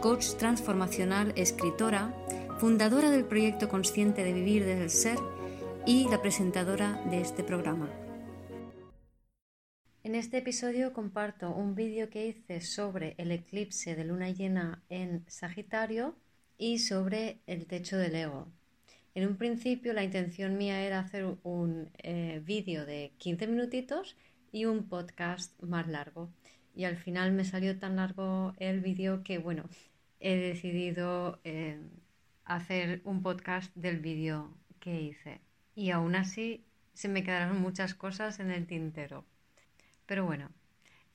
[0.00, 2.14] coach transformacional, escritora,
[2.58, 5.18] fundadora del proyecto consciente de vivir desde el ser
[5.86, 7.90] y la presentadora de este programa.
[10.02, 15.24] En este episodio comparto un vídeo que hice sobre el eclipse de luna llena en
[15.28, 16.16] Sagitario
[16.56, 18.48] y sobre el techo del ego.
[19.14, 24.16] En un principio la intención mía era hacer un eh, vídeo de 15 minutitos
[24.50, 26.30] y un podcast más largo.
[26.74, 29.64] Y al final me salió tan largo el vídeo que, bueno,
[30.20, 31.80] he decidido eh,
[32.44, 35.40] hacer un podcast del vídeo que hice.
[35.74, 39.24] Y aún así se me quedaron muchas cosas en el tintero.
[40.06, 40.50] Pero bueno,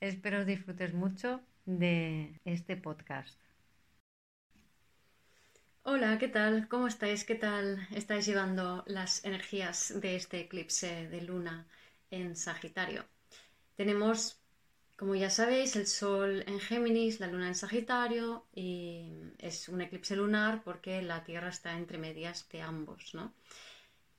[0.00, 3.38] espero disfrutes mucho de este podcast.
[5.82, 6.66] Hola, ¿qué tal?
[6.66, 7.24] ¿Cómo estáis?
[7.24, 11.64] ¿Qué tal estáis llevando las energías de este eclipse de luna
[12.10, 13.04] en Sagitario?
[13.76, 14.40] Tenemos
[14.96, 20.16] como ya sabéis, el Sol en Géminis, la Luna en Sagitario y es un eclipse
[20.16, 23.12] lunar porque la Tierra está entre medias de ambos.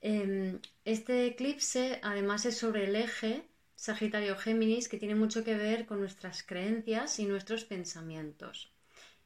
[0.02, 6.00] Em, este eclipse además es sobre el eje Sagitario-Géminis que tiene mucho que ver con
[6.00, 8.72] nuestras creencias y nuestros pensamientos.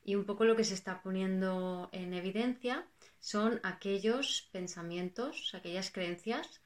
[0.03, 2.87] Y un poco lo que se está poniendo en evidencia
[3.19, 6.61] son aquellos pensamientos, aquellas creencias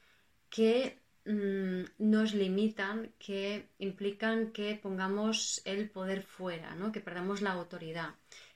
[0.50, 6.92] que Mm, nos limitan, que implican que pongamos el poder fuera, ¿no?
[6.92, 8.14] que perdamos la autoridad.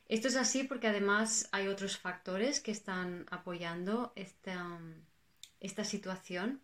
[0.07, 4.79] Esto es así porque además hay otros factores que están apoyando esta,
[5.59, 6.61] esta situación.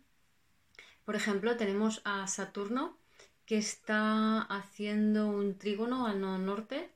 [1.04, 2.96] Por ejemplo, tenemos a Saturno
[3.44, 6.90] que está haciendo un trígono al norte,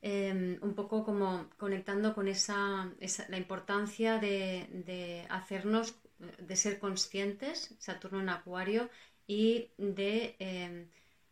[0.00, 2.90] em, un poco como conectando con esa,
[3.28, 8.90] la importancia de hacernos de ser conscientes, Saturno en Acuario,
[9.26, 10.88] y de em,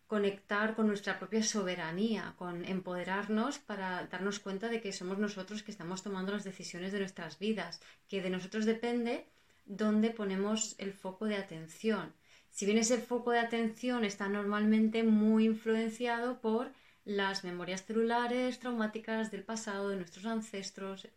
[0.06, 5.72] conectar con nuestra propia soberanía, con empoderarnos para darnos cuenta de que somos nosotros que
[5.72, 9.26] estamos tomando las decisiones de nuestras vidas, que de nosotros depende
[9.64, 12.12] dónde ponemos el foco de atención.
[12.50, 16.70] Si bien ese foco de atención está normalmente muy influenciado por
[17.04, 21.08] las memorias celulares traumáticas del pasado, de nuestros ancestros,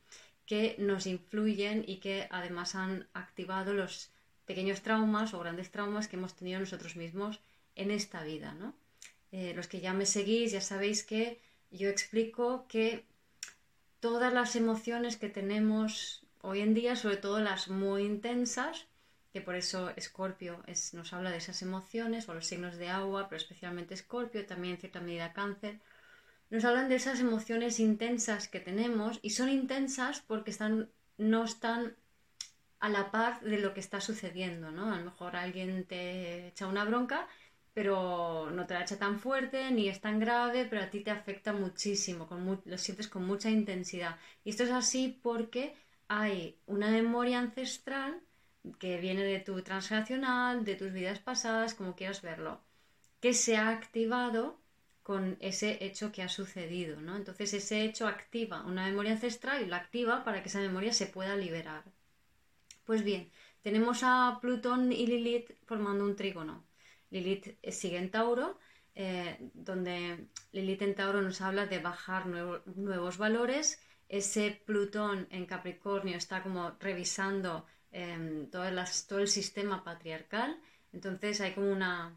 [0.49, 4.09] que nos influyen y que además han activado los
[4.47, 7.39] pequeños traumas o grandes traumas que hemos tenido nosotros mismos
[7.75, 8.55] en esta vida.
[8.55, 8.73] ¿no?
[9.31, 11.39] Eh, los que ya me seguís ya sabéis que
[11.69, 13.05] yo explico que
[13.99, 18.87] todas las emociones que tenemos hoy en día, sobre todo las muy intensas,
[19.31, 23.37] que por eso Escorpio nos habla de esas emociones, o los signos de agua, pero
[23.37, 25.77] especialmente Escorpio, también en cierta medida cáncer,
[26.49, 31.95] nos hablan de esas emociones intensas que tenemos y son intensas porque están, no están
[32.79, 34.93] a la par de lo que está sucediendo, ¿no?
[34.93, 37.27] A lo mejor alguien te echa una bronca,
[37.73, 41.11] pero no te la echa tan fuerte ni es tan grave, pero a ti te
[41.11, 42.27] afecta muchísimo,
[42.65, 44.17] lo sientes con mucha intensidad.
[44.43, 45.75] Y esto es así porque
[46.07, 48.21] hay una memoria ancestral
[48.79, 52.61] que viene de tu transgeneracional, de tus vidas pasadas, como quieras verlo,
[53.21, 54.58] que se ha activado
[55.09, 57.15] con ese hecho que ha sucedido, ¿no?
[57.15, 61.07] Entonces ese hecho activa una memoria ancestral y la activa para que esa memoria se
[61.07, 61.83] pueda liberar.
[62.85, 63.31] Pues bien,
[63.63, 66.63] tenemos a Plutón y Lilith formando un trígono.
[67.09, 68.59] Lilith sigue en Tauro,
[68.93, 73.81] eh, donde Lilith en Tauro nos habla de bajar nuevos valores.
[74.09, 80.61] Ese Plutón en Capricornio está como revisando em, todo el sistema patriarcal.
[80.93, 82.15] Entonces hay como una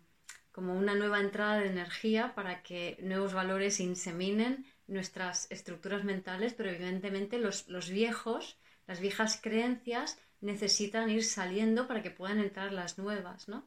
[0.52, 6.70] como una nueva entrada de energía para que nuevos valores inseminen nuestras estructuras mentales, pero
[6.70, 13.48] evidentemente los, viejos, las viejas creencias necesitan ir saliendo para que puedan entrar las nuevas,
[13.48, 13.64] ¿no?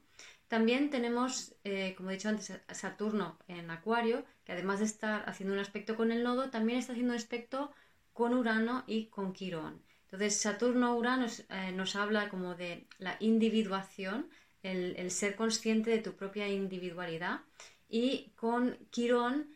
[0.47, 5.55] También tenemos, eh, como he dicho antes, Saturno en Acuario, que además de estar haciendo
[5.55, 7.71] un aspecto con el nodo, también está haciendo un aspecto
[8.13, 9.81] con Urano y con Quirón.
[10.03, 14.29] Entonces, Saturno-Urano eh, nos habla como de la individuación,
[14.65, 17.41] el, ser consciente de tu propia individualidad.
[17.88, 19.56] Y con Quirón,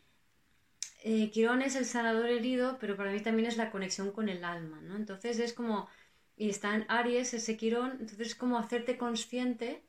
[1.02, 4.44] eh, Quirón es el sanador herido, pero para mí también es la conexión con el
[4.44, 4.96] alma, ¿no?
[4.96, 5.88] Entonces es como,
[6.36, 9.82] y está en Aries ese Quirón, entonces es como hacerte consciente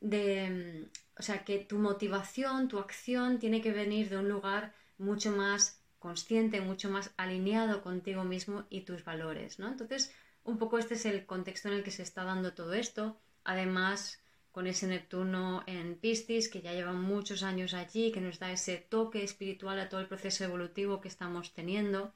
[0.00, 5.32] de, o sea, que tu motivación, tu acción tiene que venir de un lugar mucho
[5.32, 9.68] más consciente, mucho más alineado contigo mismo y tus valores, ¿no?
[9.68, 10.12] Entonces,
[10.44, 13.18] un poco este es el contexto en el que se está dando todo esto.
[13.42, 14.20] Además,
[14.54, 18.76] con ese Neptuno en Piscis, que ya lleva muchos años allí, que nos da ese
[18.76, 22.14] toque espiritual a todo el proceso evolutivo que estamos teniendo.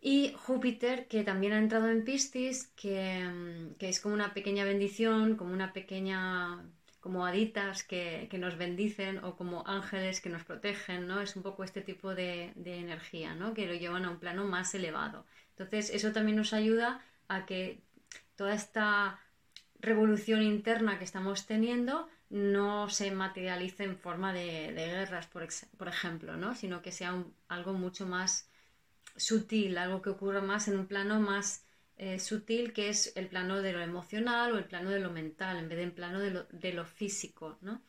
[0.00, 5.36] Y Júpiter, que también ha entrado en Piscis, que, mm, es como una pequeña bendición,
[5.36, 6.62] como una pequeña
[7.00, 11.20] como haditas que, nos bendicen o como ángeles que nos protegen, ¿no?
[11.20, 13.54] Es un poco este tipo de, de, energía, ¿no?
[13.54, 15.26] Que lo llevan a un plano más elevado.
[15.50, 17.82] Entonces, eso también nos ayuda a que
[18.36, 19.20] toda esta
[19.82, 26.54] revolución interna que estamos teniendo no se materialice en forma de, guerras, por, ejemplo, ¿no?
[26.54, 28.48] sino que sea algo mucho más
[29.16, 31.66] sutil, algo que ocurra más en un plano más
[31.98, 35.58] eh, sutil, que es el plano de lo emocional o el plano de lo mental,
[35.58, 37.58] en vez de en plano de lo, de lo físico.
[37.60, 37.82] ¿no?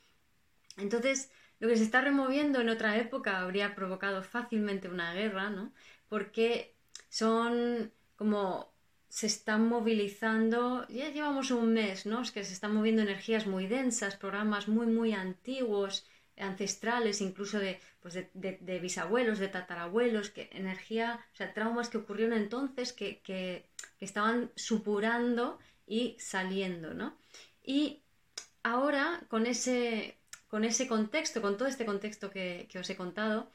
[0.76, 5.72] Entonces, lo que se está removiendo en otra época habría provocado fácilmente una guerra, ¿no?
[6.10, 6.76] porque
[7.08, 8.73] son como
[9.14, 12.24] se están movilizando, ya llevamos un mes, ¿no?
[12.24, 17.80] Es que se están moviendo energías muy densas, programas muy, muy antiguos, ancestrales, incluso de,
[18.02, 23.68] pues de, bisabuelos, de tatarabuelos, que energía, o sea, traumas que ocurrieron entonces que, que,
[24.00, 27.16] estaban supurando y saliendo, ¿no?
[27.64, 28.02] Y
[28.64, 30.18] ahora, con ese,
[30.48, 33.52] con ese contexto, con todo este contexto que, os he contado,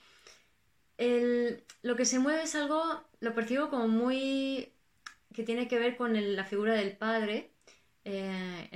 [1.82, 4.72] lo que se mueve es algo, lo percibo como muy
[5.38, 7.52] que tiene que ver con la figura del padre.
[8.04, 8.68] Eh,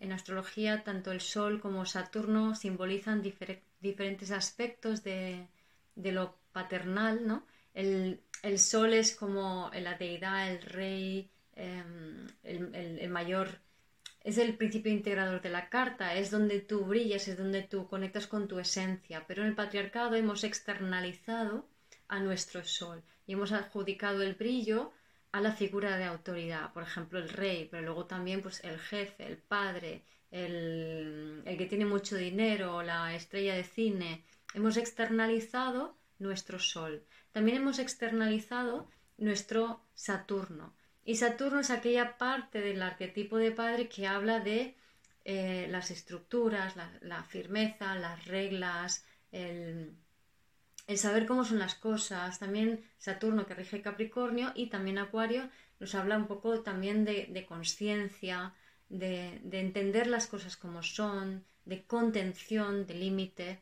[0.00, 3.22] en, astrología, tanto el Sol como Saturno simbolizan
[3.80, 5.46] diferentes aspectos de,
[5.94, 7.46] lo paternal, ¿no?
[7.72, 8.20] El,
[8.56, 13.60] Sol es como la deidad, el rey, em, el, mayor
[14.24, 18.26] es el principio integrador de la carta, es donde tú brillas, es donde tú conectas
[18.26, 19.24] con tu esencia.
[19.28, 21.68] Pero en el patriarcado hemos externalizado
[22.08, 24.92] a nuestro sol y hemos adjudicado el brillo
[25.32, 29.26] a la figura de autoridad, por ejemplo el rey, pero luego también pues el jefe,
[29.26, 34.24] el padre, el, que tiene mucho dinero, la estrella de cine.
[34.54, 37.04] Hemos externalizado nuestro sol.
[37.32, 40.74] También hemos externalizado nuestro Saturno.
[41.04, 44.76] Y Saturno es aquella parte del arquetipo de padre que habla de
[45.24, 49.96] eh, las estructuras, la, firmeza, las reglas, el,
[50.88, 55.94] el saber cómo son las cosas, también Saturno que rige Capricornio y también Acuario nos
[55.94, 58.54] habla un poco también de, conciencia,
[58.88, 63.60] de, entender las cosas como son, de contención, de límite.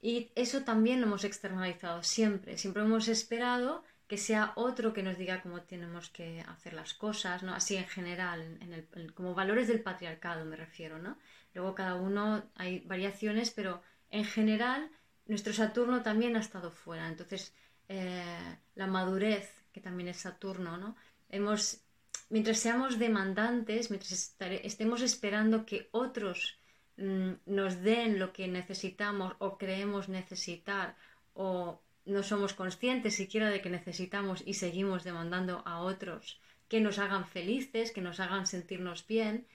[0.00, 5.18] Y eso también lo hemos externalizado siempre, siempre hemos esperado que sea otro que nos
[5.18, 7.52] diga cómo tenemos que hacer las cosas, ¿no?
[7.52, 11.18] Así en general, en como valores del patriarcado me refiero, ¿no?
[11.52, 14.90] Luego cada uno hay variaciones, pero en general
[15.28, 17.06] nuestro Saturno también ha estado fuera.
[17.06, 17.54] Entonces,
[17.88, 20.96] eh, la madurez, que también es Saturno, ¿no?
[21.28, 21.82] Hemos,
[22.30, 26.58] mientras seamos demandantes, mientras estemos esperando que otros
[26.96, 30.96] mm, nos den lo que necesitamos o creemos necesitar
[31.34, 36.98] o no somos conscientes siquiera de que necesitamos y seguimos demandando a otros que nos
[36.98, 39.46] hagan felices, que nos hagan sentirnos bien,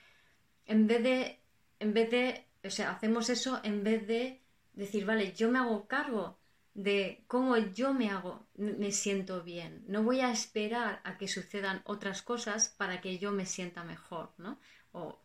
[0.66, 1.40] en vez de,
[1.80, 4.40] en vez de, o sea, hacemos eso en vez de
[4.74, 6.38] decir, vale, yo me hago cargo
[6.74, 9.84] de cómo yo me hago, me siento bien.
[9.86, 14.32] No voy a esperar a que sucedan otras cosas para que yo me sienta mejor,
[14.38, 14.58] ¿no?
[14.92, 15.20] O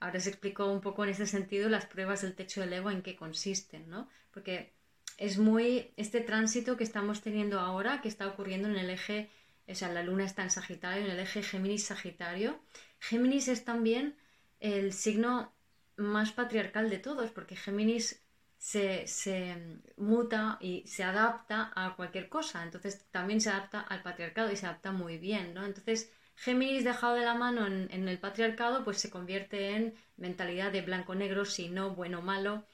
[0.00, 3.02] ahora os explico un poco en ese sentido las pruebas del techo del ego en
[3.02, 4.08] qué consisten, ¿no?
[4.30, 4.74] Porque
[5.16, 9.30] es muy este tránsito que estamos teniendo ahora, que está ocurriendo en el eje,
[9.66, 12.58] o sea, la luna está en Sagitario, en el eje Géminis-Sagitario.
[13.00, 14.16] Géminis es también
[14.60, 15.54] el signo
[15.96, 18.23] más patriarcal de todos, porque Géminis
[18.64, 22.62] se, muta y se adapta a cualquier cosa.
[22.62, 25.66] Entonces también se adapta al patriarcado y se adapta muy bien, ¿no?
[25.66, 30.80] Entonces Géminis dejado de la mano en, el patriarcado pues se convierte en mentalidad de
[30.80, 32.64] blanco-negro, si no, bueno-malo.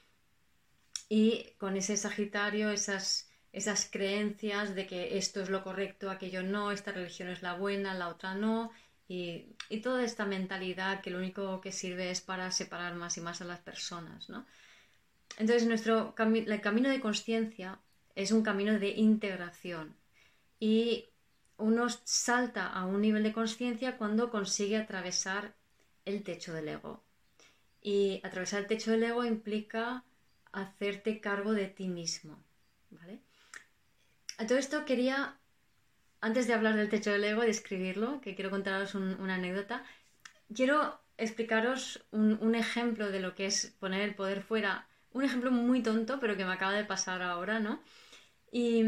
[1.09, 6.71] Y con ese Sagitario, esas, esas creencias de que esto es lo correcto, aquello no,
[6.71, 8.71] esta religión es la buena, la otra no,
[9.09, 13.21] y, y, toda esta mentalidad que lo único que sirve es para separar más y
[13.21, 14.45] más a las personas, ¿no?
[15.37, 17.79] Entonces, nuestro el camino de conciencia
[18.15, 19.95] es un camino de integración
[20.59, 21.09] y
[21.57, 25.55] uno salta a un nivel de conciencia cuando consigue atravesar
[26.05, 27.03] el techo del ego.
[27.81, 30.03] Y atravesar el techo del ego implica
[30.51, 32.43] hacerte cargo de ti mismo.
[32.89, 33.19] ¿vale?
[34.37, 35.37] A todo esto quería,
[36.19, 39.83] antes de hablar del techo del ego y describirlo, que quiero contaros una anécdota,
[40.53, 45.51] quiero explicaros un, un, ejemplo de lo que es poner el poder fuera un ejemplo
[45.51, 47.81] muy tonto, pero que me acaba de pasar ahora, ¿no?
[48.51, 48.83] Y,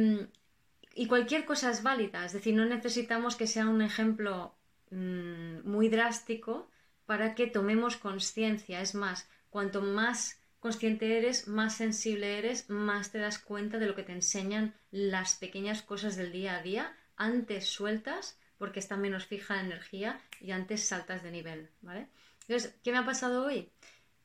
[1.08, 4.56] cualquier cosa es válida, es decir, no necesitamos que sea un ejemplo
[4.92, 6.70] mm, muy drástico
[7.06, 8.82] para que tomemos conciencia.
[8.82, 13.96] Es más, cuanto más consciente eres, más sensible eres, más te das cuenta de lo
[13.96, 16.96] que te enseñan las pequeñas cosas del día a día.
[17.16, 22.08] Antes sueltas porque está menos fija la energía y antes saltas de nivel, ¿vale?
[22.48, 23.70] Entonces, ¿qué me ha pasado hoy?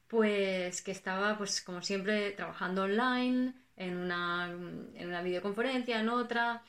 [0.08, 6.62] Pues que estaba, pues como siempre, trabajando online, en una, en una videoconferencia, en otra,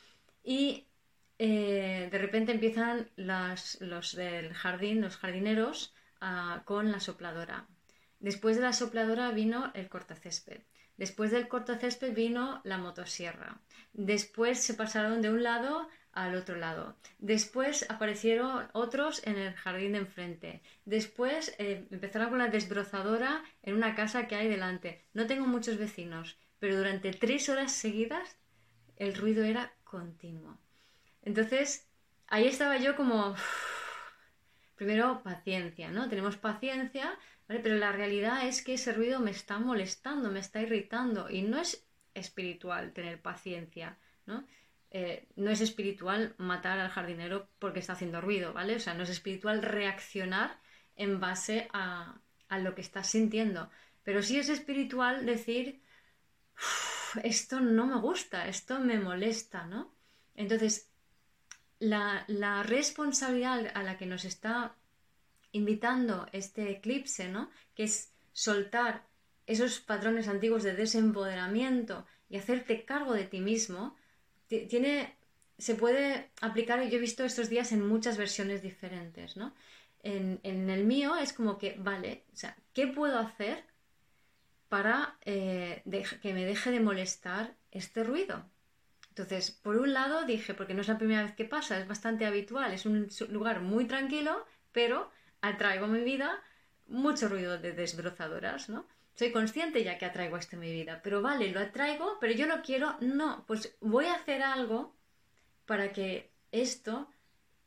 [0.43, 0.87] y
[1.39, 7.67] eh, de repente empiezan los del jardín, los jardineros, ah, con la sopladora.
[8.19, 10.61] Después de la sopladora vino el cortacésped.
[10.97, 13.61] Después del cortacésped vino la motosierra.
[13.93, 16.95] Después se pasaron de un lado al otro lado.
[17.19, 20.61] Después aparecieron otros en el jardín de enfrente.
[20.85, 25.05] Después eh, empezaron con la desbrozadora en una casa que hay delante.
[25.13, 28.37] No tengo muchos vecinos, pero durante tres horas seguidas
[28.97, 30.57] el ruido era continuo.
[31.21, 31.87] Entonces,
[32.27, 33.35] ahí estaba yo como...
[34.75, 36.07] Primero, paciencia, ¿no?
[36.07, 41.29] Tenemos paciencia, pero la realidad es que ese ruido me está molestando, me está irritando
[41.29, 44.47] y no es espiritual tener paciencia, ¿no?
[44.91, 48.75] Eh, no es espiritual matar al jardinero porque está haciendo ruido, ¿vale?
[48.75, 50.59] O sea, no es espiritual reaccionar
[50.95, 52.19] en base a,
[52.59, 53.69] lo que estás sintiendo.
[54.03, 55.81] Pero sí es espiritual decir,
[57.23, 59.93] esto no me gusta, esto me molesta, ¿no?
[60.35, 60.89] Entonces,
[61.77, 64.75] la, la responsabilidad a la que nos está
[65.51, 67.51] invitando este eclipse, ¿no?
[67.75, 69.07] Que es soltar
[69.45, 73.95] esos patrones antiguos de desempoderamiento y hacerte cargo de ti mismo,
[74.49, 75.15] tiene,
[75.57, 79.53] se puede aplicar, yo he visto estos días en muchas versiones diferentes, ¿no?
[80.01, 83.63] En, el mío es como que, vale, o sea, ¿qué puedo hacer
[84.69, 85.83] para eh,
[86.21, 88.45] que me deje de molestar este ruido?
[89.09, 92.25] Entonces, por un lado dije, porque no es la primera vez que pasa, es bastante
[92.25, 96.41] habitual, es un lugar muy tranquilo, pero atraigo a mi vida
[96.87, 98.87] mucho ruido de desbrozadoras, ¿no?
[99.15, 102.45] Soy consciente ya que atraigo esto en mi vida, pero vale, lo atraigo, pero yo
[102.47, 104.95] lo quiero, no, pues voy a hacer algo
[105.65, 107.09] para que esto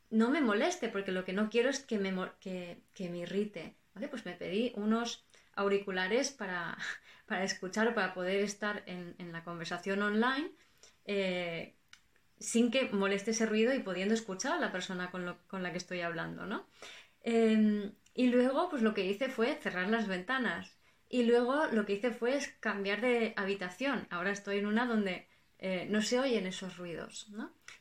[0.09, 4.07] no me moleste, porque lo que no quiero es que me, que, me irrite, ¿vale?
[4.07, 6.77] Pues me pedí unos auriculares para,
[7.25, 10.51] para escuchar, para poder estar en, la conversación online
[11.05, 11.75] eh,
[12.39, 15.77] sin que moleste ese ruido y pudiendo escuchar a la persona con, con la que
[15.77, 16.67] estoy hablando, ¿no?
[17.23, 20.77] Em, y luego, pues lo que hice fue cerrar las ventanas.
[21.09, 24.07] Y luego lo que hice fue cambiar de habitación.
[24.09, 25.27] Ahora estoy en una donde
[25.59, 27.31] eh, no se oyen esos ruidos.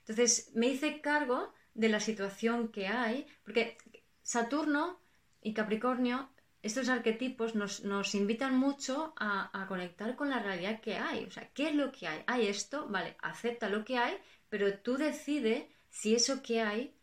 [0.00, 3.78] Entonces me hice cargo de la situación que hay, porque
[4.22, 5.00] Saturno
[5.40, 6.30] y Capricornio,
[6.62, 11.24] estos arquetipos nos, nos invitan mucho a, a, conectar con la realidad que hay.
[11.24, 12.22] O sea, ¿qué es lo que hay?
[12.26, 14.16] Hay esto, vale, acepta lo que hay,
[14.48, 16.94] pero tú decides si eso que hay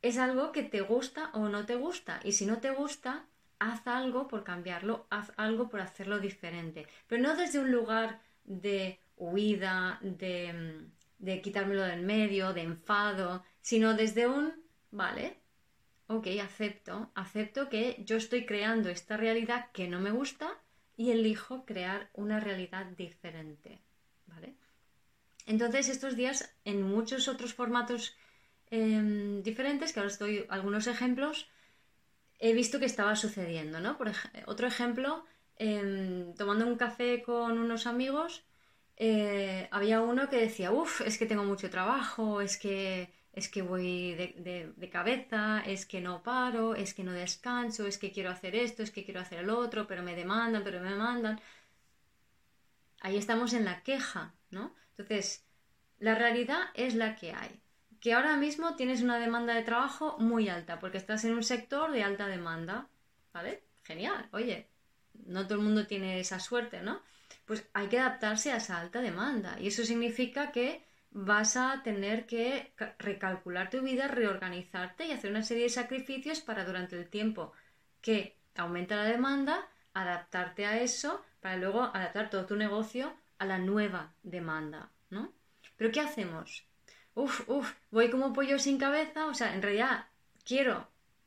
[0.00, 2.20] es algo que te gusta o no te gusta.
[2.24, 3.26] Y si no te gusta,
[3.58, 6.86] haz algo por cambiarlo, haz algo por hacerlo diferente.
[7.06, 10.86] Pero no desde un lugar de huida, de,
[11.18, 14.52] de quitármelo del medio, de enfado, sino desde un,
[14.90, 15.38] vale,
[16.06, 20.48] ok, acepto, acepto que yo estoy creando esta realidad que no me gusta
[20.96, 23.80] y elijo crear una realidad diferente,
[24.26, 24.54] ¿vale?
[25.46, 28.16] Entonces estos días en muchos otros formatos
[28.70, 31.48] Em, diferentes, que ahora os doy algunos ejemplos,
[32.38, 33.96] he visto que estaba sucediendo, ¿no?
[33.96, 34.10] Por
[34.46, 35.24] otro ejemplo,
[35.56, 38.44] em, tomando un café con unos amigos,
[38.96, 43.62] eh, había uno que decía, uff, es que tengo mucho trabajo, es que, es que
[43.62, 48.30] voy de, de, cabeza, es que no paro, es que no descanso, es que quiero
[48.30, 51.40] hacer esto, es que quiero hacer el otro, pero me demandan, pero me demandan.
[53.00, 54.74] Ahí estamos en la queja, ¿no?
[54.90, 55.44] Entonces,
[55.98, 57.60] la realidad es la que hay
[58.06, 61.90] que ahora mismo tienes una demanda de trabajo muy alta, porque estás en un sector
[61.90, 62.86] de alta demanda,
[63.32, 63.64] ¿vale?
[63.82, 64.68] Genial, oye,
[65.24, 67.02] no todo el mundo tiene esa suerte, ¿no?
[67.46, 72.26] Pues hay que adaptarse a esa alta demanda y eso significa que vas a tener
[72.26, 77.54] que recalcular tu vida, reorganizarte y hacer una serie de sacrificios para durante el tiempo
[78.02, 83.58] que aumenta la demanda, adaptarte a eso para luego adaptar todo tu negocio a la
[83.58, 85.32] nueva demanda, ¿no?
[85.76, 86.68] Pero ¿qué hacemos?
[87.16, 90.06] Uf, uf, voy como pollo sin cabeza, o sea, en realidad
[90.44, 90.86] quiero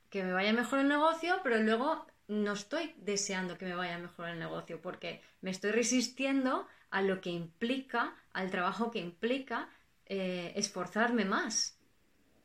[0.09, 4.29] que me vaya mejor el negocio, pero luego no estoy deseando que me vaya mejor
[4.29, 9.69] el negocio porque me estoy resistiendo a lo que implica, al trabajo que implica
[10.05, 11.77] eh, esforzarme más.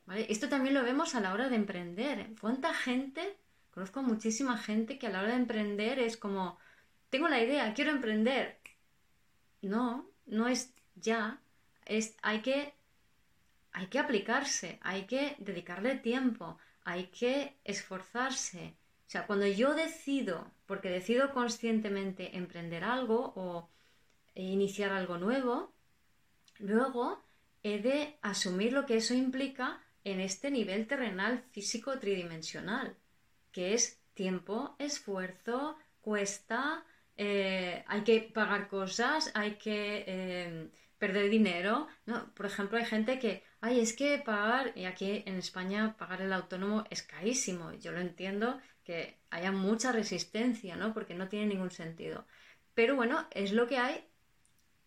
[0.06, 0.26] ¿vale?
[0.30, 2.30] Esto también lo vemos a la hora de emprender.
[2.40, 3.36] ¿Cuánta gente?
[3.72, 6.58] Conozco muchísima gente que a la hora de emprender es como,
[7.10, 8.58] tengo la idea, quiero emprender.
[9.60, 11.40] No, no es ya,
[11.84, 12.74] es, hay, que,
[13.74, 18.76] hay que aplicarse, hay que dedicarle tiempo, hay que esforzarse.
[19.06, 23.68] O sea, cuando yo decido, porque decido conscientemente emprender algo o
[24.34, 25.74] iniciar algo nuevo,
[26.58, 27.22] luego
[27.64, 32.96] he de asumir lo que eso implica en este nivel terrenal físico tridimensional,
[33.50, 36.84] que es tiempo, esfuerzo, cuesta,
[37.16, 41.88] eh, hay que pagar cosas, hay que eh, perder dinero.
[42.06, 42.32] ¿no?
[42.34, 46.34] Por ejemplo, hay gente que, ay, es que pagar, y aquí en España pagar el
[46.34, 47.72] autónomo es carísimo.
[47.72, 50.92] Yo lo entiendo que haya mucha resistencia, ¿no?
[50.92, 52.26] Porque no tiene ningún sentido.
[52.74, 54.04] Pero bueno, es lo que hay.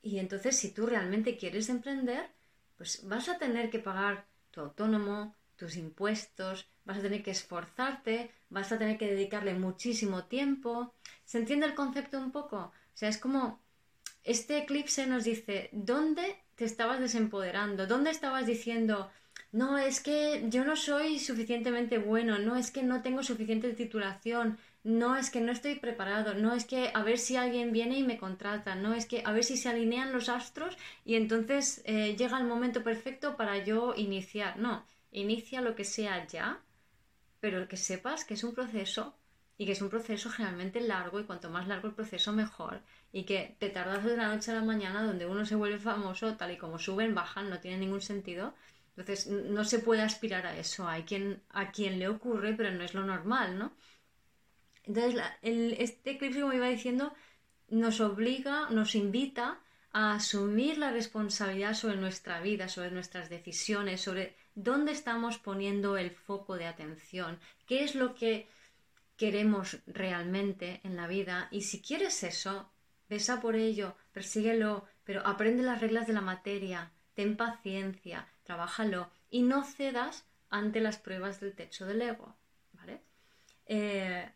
[0.03, 2.29] Y entonces, si tú realmente quieres emprender,
[2.77, 8.29] pues vas a tener que pagar tu autónomo, tus impuestos, vas a tener que esforzarte,
[8.51, 10.93] vas a tener que dedicarle muchísimo tiempo.
[11.25, 12.57] ¿Se entiende el concepto un poco?
[12.57, 13.59] O sea, es como
[14.27, 17.87] este eclipse nos dice, ¿dónde te estabas desempoderando?
[17.87, 19.09] ¿Dónde estabas diciendo,
[19.53, 24.57] no, es que yo no soy suficientemente bueno, no es que no tengo suficiente titulación,
[24.83, 28.03] no es que no estoy preparado, no es que a ver si alguien viene y
[28.03, 32.15] me contrata, no es que a ver si se alinean los astros y entonces eh,
[32.17, 34.57] llega el momento perfecto para yo iniciar.
[34.57, 36.59] No, inicia lo que sea ya,
[37.39, 39.15] pero que sepas que es un proceso
[39.57, 42.81] y que es un proceso generalmente largo y cuanto más largo el proceso mejor
[43.11, 46.35] y que te tardas de la noche a la mañana donde uno se vuelve famoso
[46.35, 48.53] tal y como suben, bajan, no tiene ningún sentido.
[48.95, 50.87] Entonces no se puede aspirar a eso.
[50.87, 53.73] Hay quien, a quien le ocurre, pero no es lo normal, ¿no?
[54.83, 57.13] Entonces este eclipse, como iba diciendo,
[57.69, 59.59] nos obliga, nos invita
[59.91, 66.11] a asumir la responsabilidad sobre nuestra vida, sobre nuestras decisiones, sobre dónde estamos poniendo el
[66.11, 68.47] foco de atención, qué es lo que
[69.17, 72.71] queremos realmente en la vida y si quieres eso,
[73.09, 79.41] besa por ello, persíguelo, pero aprende las reglas de la materia, ten paciencia, trabájalo y
[79.41, 82.35] no cedas ante las pruebas del techo del ego.
[82.73, 83.01] ¿vale?
[83.65, 84.29] Eh,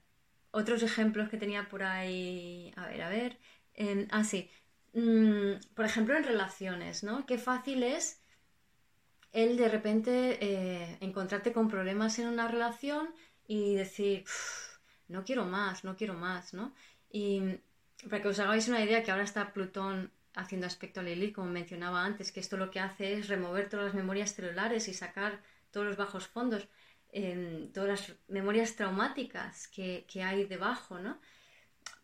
[0.51, 3.37] otros ejemplos que tenía por ahí, a ver, a ver,
[4.11, 4.49] ah, sí,
[4.93, 7.25] Mm, por ejemplo, en relaciones, ¿no?
[7.25, 8.21] Qué fácil es
[9.31, 13.13] el de repente eh, encontrarte con problemas en una relación
[13.47, 14.25] y decir,
[15.07, 16.73] no quiero más, no quiero más, ¿no?
[17.09, 17.41] Y
[18.09, 21.49] para que os hagáis una idea que ahora está Plutón haciendo aspecto a Lilith, como
[21.49, 25.41] mencionaba antes, que esto lo que hace es remover todas las memorias celulares y sacar
[25.71, 26.67] todos los bajos fondos,
[27.73, 31.19] todas las memorias traumáticas que, que hay debajo, ¿no?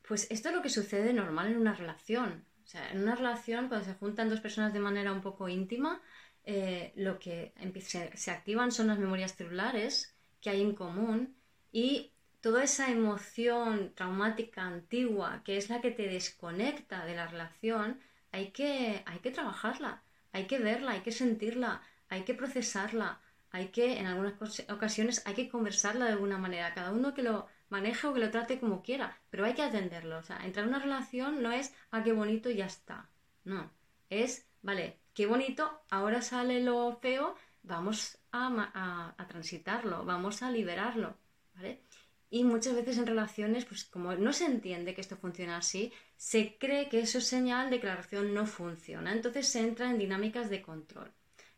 [0.08, 2.46] Pues esto es lo que sucede normal en una relación.
[2.64, 6.02] O sea, en una relación, cuando se juntan dos personas de manera un poco íntima,
[6.44, 11.36] eh, lo que se activan son las memorias celulares que hay en común
[11.72, 18.00] y toda esa emoción traumática antigua, que es la que te desconecta de la relación,
[18.32, 23.20] hay que, hay que trabajarla, hay que verla, hay que sentirla, hay que procesarla,
[23.52, 24.36] hay que, en algunas
[24.70, 26.74] ocasiones, hay que conversarla de alguna manera.
[26.74, 30.18] Cada uno que lo maneje o que lo trate como quiera, pero hay que atenderlo.
[30.18, 33.10] O sea, entrar en una relación no es, ah, qué bonito ya está.
[33.44, 33.72] No,
[34.10, 41.18] es, vale, qué bonito, ahora sale lo feo, vamos a, a, transitarlo, vamos a liberarlo,
[41.56, 41.82] ¿vale?
[42.30, 46.58] Y muchas veces en relaciones, pues como no se entiende que esto funciona así, se
[46.58, 49.14] cree que eso es señal de que la relación no funciona.
[49.14, 51.12] Entonces se entra en dinámicas de control.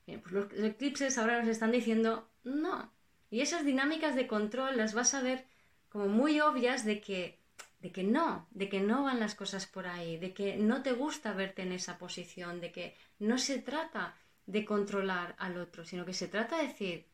[0.06, 2.92] Pues los eclipses ahora nos están diciendo no.
[3.30, 5.46] Y esas dinámicas de control las vas a ver
[5.90, 7.40] como muy obvias de que,
[7.80, 10.94] de que no, de que no van las cosas por ahí, de que no te
[10.94, 16.06] gusta verte en esa posición, de que no se trata de controlar al otro, sino
[16.06, 17.06] que se trata de decir,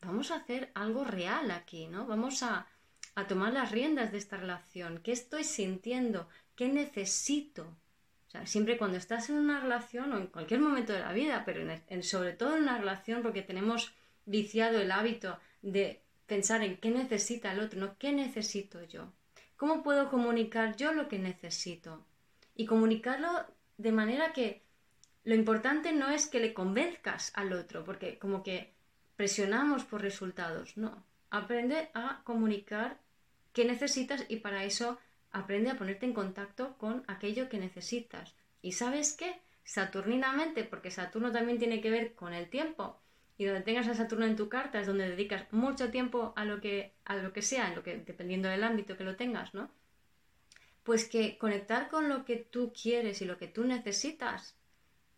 [0.00, 2.06] vamos a hacer algo real aquí, ¿no?
[2.06, 2.66] Vamos a,
[3.18, 5.00] a tomar las riendas de esta relación.
[5.02, 6.28] ¿Qué estoy sintiendo?
[6.54, 7.64] ¿Qué necesito?
[7.64, 11.42] O sea, siempre cuando estás en una relación o en cualquier momento de la vida,
[11.44, 11.68] pero
[12.02, 13.92] sobre todo en una relación porque tenemos
[14.24, 19.12] viciado el hábito de pensar en qué necesita el otro, no qué necesito yo.
[19.56, 22.04] ¿Cómo puedo comunicar yo lo que necesito?
[22.54, 23.46] Y comunicarlo
[23.78, 24.62] de manera que
[25.24, 28.72] lo importante no es que le convenzcas al otro, porque como que
[29.16, 31.04] presionamos por resultados, no.
[31.30, 32.96] Aprende a comunicar
[33.52, 34.98] qué necesitas y para eso
[35.30, 38.34] aprende a ponerte en contacto con aquello que necesitas.
[38.62, 39.40] ¿Y sabes qué?
[39.64, 42.98] Saturninamente, porque Saturno también tiene que ver con el tiempo,
[43.38, 46.60] y donde tengas a Saturno en tu carta es donde dedicas mucho tiempo a lo
[46.60, 49.70] que, a lo que sea, en lo que, dependiendo del ámbito que lo tengas, ¿no?
[50.82, 54.56] Pues que conectar con lo que tú quieres y lo que tú necesitas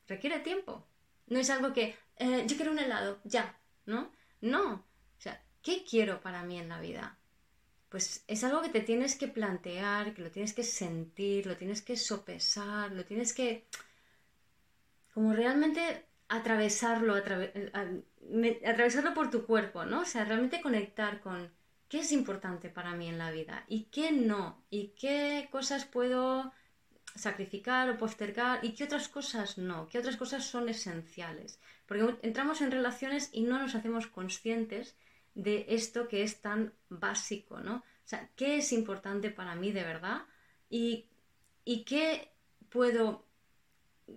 [0.07, 0.87] requiere tiempo.
[1.29, 4.13] No es algo que eh, yo quiero un helado, ya, ¿no?
[4.43, 4.73] No.
[4.75, 7.17] O sea, ¿qué quiero para mí en la vida?
[7.91, 11.83] Pues es algo que te tienes que plantear, que lo tienes que sentir, lo tienes
[11.83, 13.67] que sopesar, lo tienes que
[15.13, 17.15] como realmente atravesarlo,
[18.65, 20.01] atravesarlo por tu cuerpo, ¿no?
[20.03, 21.51] O sea, realmente conectar con
[21.89, 26.53] qué es importante para mí en la vida y qué no, y qué cosas puedo
[27.17, 31.59] sacrificar o postergar y qué otras cosas no, qué otras cosas son esenciales.
[31.87, 34.95] Porque entramos en relaciones y no nos hacemos conscientes
[35.35, 37.77] de esto que es tan básico, ¿no?
[37.77, 40.23] O sea, qué es importante para mí de verdad
[40.69, 41.07] y,
[41.65, 42.33] y qué
[42.69, 43.25] puedo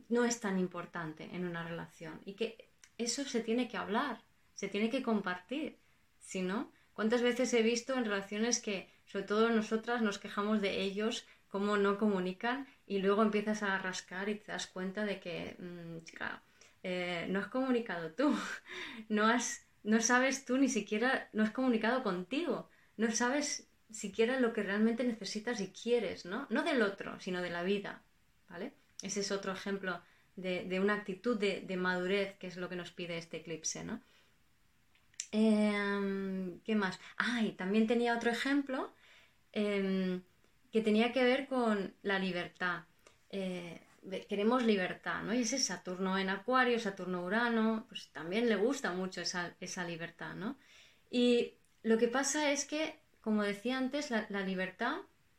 [0.09, 4.21] no es tan importante en una relación y que eso se tiene que hablar,
[4.55, 5.77] se tiene que compartir,
[6.19, 10.81] si no, ¿cuántas veces he visto en relaciones que sobre todo nosotras nos quejamos de
[10.81, 15.55] ellos, cómo no comunican y luego empiezas a rascar y te das cuenta de que,
[15.59, 16.41] mm, chica,
[16.81, 18.35] eh, no has comunicado tú,
[19.09, 24.53] no, has, no sabes tú ni siquiera, no has comunicado contigo, no sabes siquiera lo
[24.53, 26.47] que realmente necesitas y quieres, ¿no?
[26.49, 28.01] No del otro, sino de la vida,
[28.49, 28.73] ¿vale?
[29.01, 30.01] Ese es otro ejemplo
[30.35, 34.01] de, una actitud de, madurez, que es lo que nos pide este eclipse, ¿no?
[35.31, 36.99] Em, ¿Qué más?
[37.17, 38.93] Ah, y también tenía otro ejemplo
[39.51, 40.21] em,
[40.71, 42.83] que tenía que ver con la libertad.
[43.29, 43.81] Eh,
[44.27, 45.33] queremos libertad, ¿no?
[45.33, 50.57] Y ese Saturno en Acuario, Saturno Urano, pues también le gusta mucho esa, libertad, ¿no?
[51.09, 54.97] Y lo que pasa es que, como decía antes, la libertad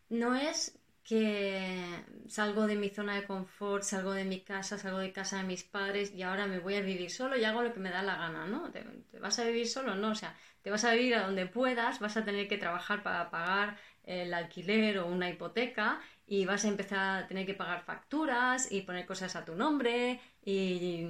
[0.08, 5.12] no es que salgo de mi zona de confort, salgo de mi casa, salgo de
[5.12, 7.80] casa de mis padres y ahora me voy a vivir solo y hago lo que
[7.80, 8.70] me da la gana, ¿no?
[8.70, 8.84] ¿Te,
[9.20, 9.94] vas a vivir solo?
[9.94, 13.02] No, o sea, te vas a vivir a donde puedas, vas a tener que trabajar
[13.02, 17.84] para pagar el alquiler o una hipoteca y vas a empezar a tener que pagar
[17.84, 21.06] facturas y poner cosas a tu nombre y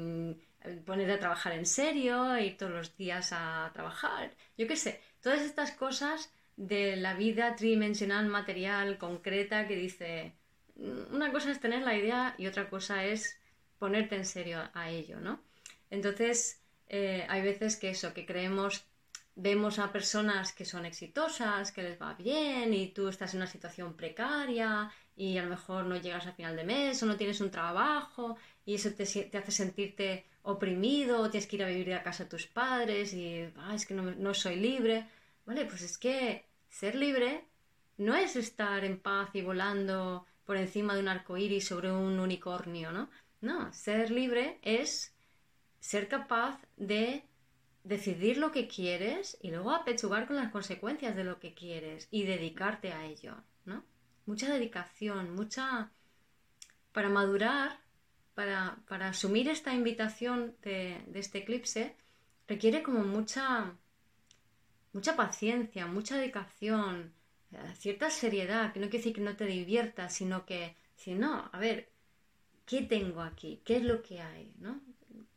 [0.86, 5.42] poner a trabajar en serio, ir todos los días a trabajar, yo qué sé, todas
[5.42, 10.32] estas cosas de la vida tridimensional, material, concreta, que dice,
[10.76, 13.38] mm, una cosa es tener la idea y otra cosa es
[13.78, 15.40] ponerte en serio a ello, ¿no?
[15.90, 18.84] Entonces, eh, hay veces que eso, que creemos,
[19.36, 23.46] vemos a personas que son exitosas, que les va bien y tú estás en una
[23.48, 27.40] situación precaria y a lo mejor no llegas a final de mes o no tienes
[27.40, 32.24] un trabajo y eso te, hace sentirte oprimido, tienes que ir a vivir a casa
[32.24, 35.06] de tus padres y ah, es que no, no soy libre.
[35.46, 37.44] Vale, pues es que ser libre
[37.96, 42.20] no es estar en paz y volando por encima de un arco iris sobre un
[42.20, 43.08] unicornio, ¿no?
[43.40, 45.14] No, ser libre es
[45.80, 47.24] ser capaz de
[47.84, 52.24] decidir lo que quieres y luego apechugar con las consecuencias de lo que quieres y
[52.24, 53.84] dedicarte a ello, ¿no?
[54.26, 55.92] Mucha dedicación, mucha...
[56.92, 57.80] Para madurar,
[58.34, 61.96] para, para asumir esta invitación de, de este eclipse,
[62.46, 63.76] requiere como mucha
[64.94, 67.12] mucha paciencia, mucha dedicación,
[67.52, 71.50] eh, cierta seriedad, que no quiere decir que no te diviertas, sino que, si no,
[71.52, 71.90] a ver,
[72.64, 73.60] ¿qué tengo aquí?
[73.64, 74.54] ¿Qué es lo que hay?
[74.58, 74.80] ¿no?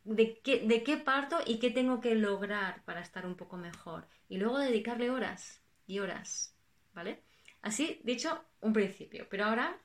[0.08, 4.08] ¿De qué, ¿De qué parto y qué tengo que lograr para estar un poco mejor?
[4.30, 6.56] Y luego dedicarle horas y horas,
[6.94, 7.22] ¿vale?
[7.60, 9.26] Así, dicho, un principio.
[9.28, 9.78] Pero ahora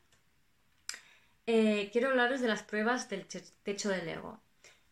[1.45, 4.39] eh, quiero hablaros de las pruebas del techo del ego.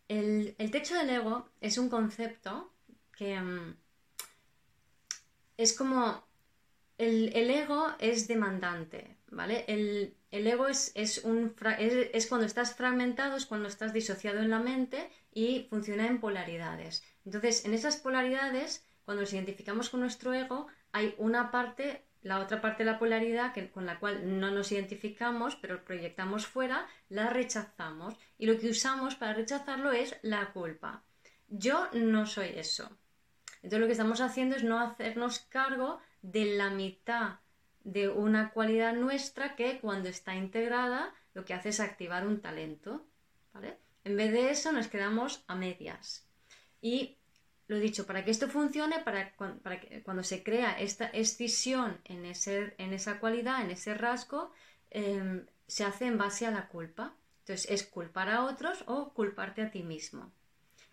[0.09, 2.73] El, techo del ego es un concepto
[3.15, 3.39] que...
[3.39, 3.77] Mm,
[5.55, 6.25] es como
[6.97, 9.63] el, ego es demandante, ¿vale?
[9.69, 15.67] El, ego es, es, cuando estás fragmentado, es cuando estás disociado en la mente y
[15.69, 17.03] funciona en polaridades.
[17.25, 22.61] Entonces, en esas polaridades, cuando nos identificamos con nuestro ego, hay una parte, la otra
[22.61, 27.29] parte de la polaridad que, con la cual no nos identificamos, pero proyectamos fuera, la
[27.29, 28.15] rechazamos.
[28.37, 31.03] Y lo que usamos para rechazarlo es la culpa.
[31.49, 32.89] Yo no soy eso.
[33.57, 37.39] Entonces lo que estamos haciendo es no hacernos cargo de la mitad
[37.83, 43.05] de una cualidad nuestra que cuando está integrada lo que hace es activar un talento.
[43.53, 43.77] ¿vale?
[44.03, 46.27] En vez de eso nos quedamos a medias.
[46.81, 47.17] Y
[47.67, 49.31] lo dicho, para que esto funcione, para,
[49.79, 54.51] que cuando se crea esta escisión en, ese, en esa cualidad, en ese rasgo,
[54.89, 57.15] em, se hace en base a la culpa.
[57.39, 60.31] Entonces es culpar a otros o culparte a ti mismo.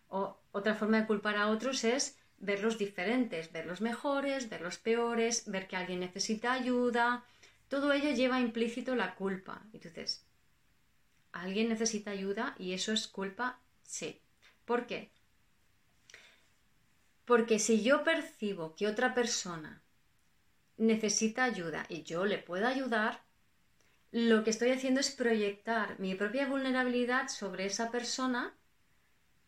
[0.08, 5.66] O otra forma de culpar a otros es verlos diferentes, verlos mejores, verlos peores, ver
[5.66, 7.24] que alguien necesita ayuda.
[7.68, 9.62] Todo ello lleva implícito la culpa.
[9.72, 10.24] Entonces,
[11.32, 13.60] ¿alguien necesita ayuda y eso es culpa?
[13.82, 14.20] Sí.
[14.64, 15.10] ¿Por qué?
[17.24, 19.82] Porque si yo percibo que otra persona
[20.78, 23.22] necesita ayuda y yo le puedo ayudar,
[24.10, 28.54] lo que estoy haciendo es proyectar mi propia vulnerabilidad sobre esa persona,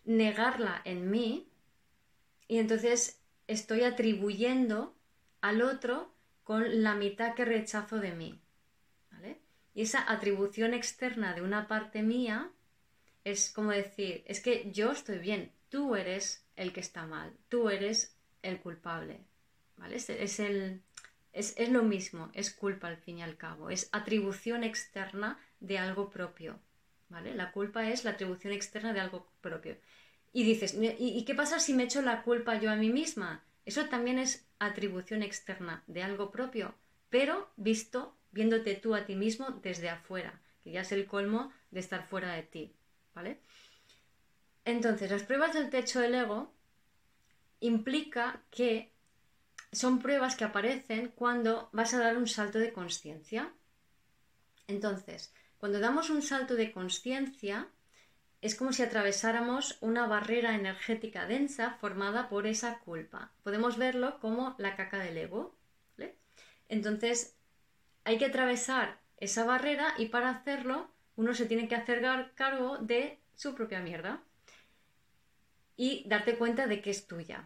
[0.05, 1.50] negarla en mí
[2.51, 4.93] y entonces estoy atribuyendo
[5.41, 8.41] al otro con la mitad que rechazo de mí.
[9.13, 9.41] ¿vale?
[9.73, 12.51] Y esa atribución externa de una parte mía
[13.23, 17.71] es como decir, es que yo estoy bien, tú eres el que está mal, tú
[17.71, 19.21] eres el culpable,
[19.77, 19.95] ¿vale?
[19.95, 20.83] Es, el,
[21.33, 25.79] es, es lo mismo, es culpa al fin y al cabo, es atribución externa de
[25.79, 26.59] algo propio,
[27.11, 27.33] ¿vale?
[27.33, 29.77] La culpa es la atribución externa de algo propio.
[30.33, 33.45] Y dices, ¿y, qué pasa si me echo la culpa yo a mí misma?
[33.65, 36.75] Eso también es atribución externa de algo propio,
[37.09, 41.81] pero visto, viéndote tú a ti mismo desde afuera, que ya es el colmo de
[41.81, 42.73] estar fuera de ti,
[43.15, 43.41] ¿vale?
[44.65, 46.53] Entonces, las pruebas del techo del ego
[47.61, 48.93] implica que
[49.73, 53.53] son pruebas que aparecen cuando vas a dar un salto de conciencia.
[54.67, 57.69] Entonces, cuando damos un salto de conciencia,
[58.41, 63.33] es como si atravesáramos una barrera energética densa formada por esa culpa.
[63.43, 65.57] Podemos verlo como la caca del ego.
[66.69, 67.37] Entonces,
[68.05, 72.01] hay que atravesar esa barrera y para hacerlo uno se tiene que hacer
[72.35, 74.23] cargo de su propia mierda
[75.77, 77.45] y darte cuenta de que es tuya.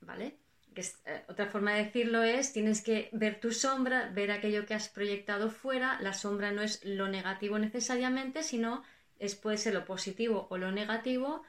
[0.00, 0.38] ¿Vale?
[0.76, 4.88] Eh, otra forma de decirlo es, tienes que ver tu sombra, ver aquello que has
[4.88, 5.98] proyectado fuera.
[6.00, 8.84] La sombra no es lo negativo necesariamente, sino
[9.18, 11.42] es, puede ser lo positivo o lo negativo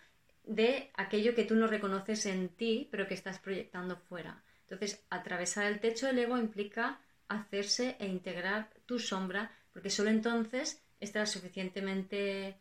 [0.43, 4.43] de aquello que tú no reconoces en ti, pero que estás proyectando fuera.
[4.61, 10.81] Entonces, atravesar el techo del ego implica hacerse e integrar tu sombra, porque solo entonces
[10.99, 12.57] estarás suficientemente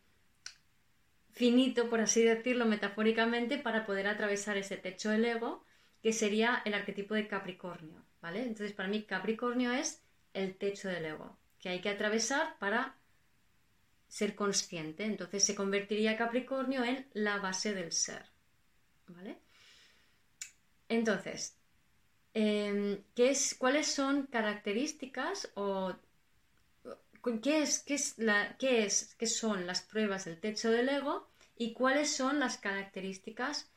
[1.33, 5.65] finito, por así decirlo metafóricamente, para poder atravesar ese techo del ego,
[6.03, 8.43] que sería el arquetipo de Capricornio, ¿vale?
[8.43, 10.03] Entonces, para mí Capricornio es
[10.35, 12.97] el techo del ego, que hay que atravesar para
[14.09, 15.05] ser consciente.
[15.05, 18.27] Entonces se convertiría Capricornio en la base del ser.
[19.09, 19.39] ¿Vale?
[20.89, 21.57] Entonces,
[22.35, 25.95] em, ¿qué es, ¿cuáles son características o
[27.43, 31.29] qué es, qué, es la, qué, es, qué son las pruebas del techo del ego
[31.57, 33.69] y cuáles son las características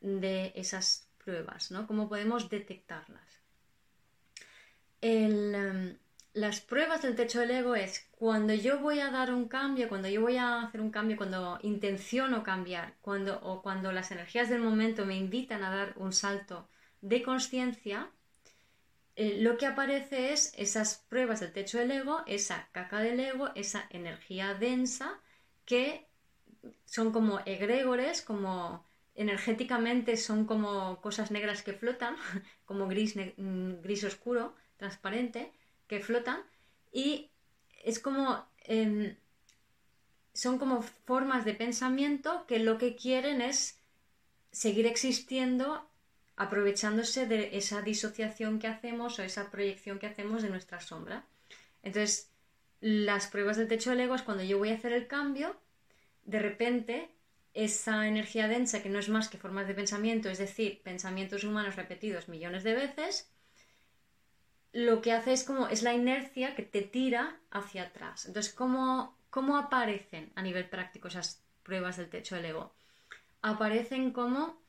[0.00, 1.70] de esas pruebas?
[1.70, 1.86] ¿no?
[1.86, 3.40] ¿Cómo podemos detectarlas?
[5.00, 5.98] El, em,
[6.34, 10.08] las pruebas del techo del ego es cuando yo voy a dar un cambio, cuando
[10.08, 14.60] yo voy a hacer un cambio, cuando intenciono cambiar, cuando, o cuando las energías del
[14.60, 16.68] momento me invitan a dar un salto
[17.00, 18.10] de conciencia,
[19.16, 23.50] eh, lo que aparece es esas pruebas del techo del ego, esa caca del ego,
[23.56, 25.20] esa energía densa
[25.64, 26.06] que
[26.84, 32.14] son como egregores, como energéticamente son como cosas negras que flotan,
[32.64, 35.52] como gris, mm, gris oscuro, transparente,
[35.88, 36.40] que flotan
[36.92, 37.30] y
[37.84, 39.16] es como em,
[40.32, 43.78] son como formas de pensamiento que lo que quieren es
[44.52, 45.88] seguir existiendo
[46.36, 51.24] aprovechándose de esa disociación que hacemos o esa proyección que hacemos de nuestra sombra.
[51.82, 52.30] Entonces,
[52.80, 55.56] las pruebas del techo del ego es cuando yo voy a hacer el cambio,
[56.24, 57.08] de repente
[57.54, 61.74] esa energía densa, que no es más que formas de pensamiento, es decir, pensamientos humanos
[61.74, 63.28] repetidos millones de veces,
[64.72, 68.26] lo que hace es como, es la inercia que te tira hacia atrás.
[68.26, 72.74] Entonces, ¿cómo, cómo aparecen a nivel práctico esas pruebas del techo del ego?
[73.40, 74.60] Aparecen como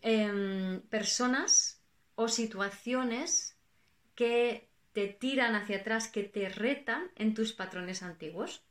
[0.00, 1.80] em, personas
[2.14, 3.56] o situaciones
[4.14, 8.62] que te tiran hacia atrás, que te retan en tus patrones antiguos.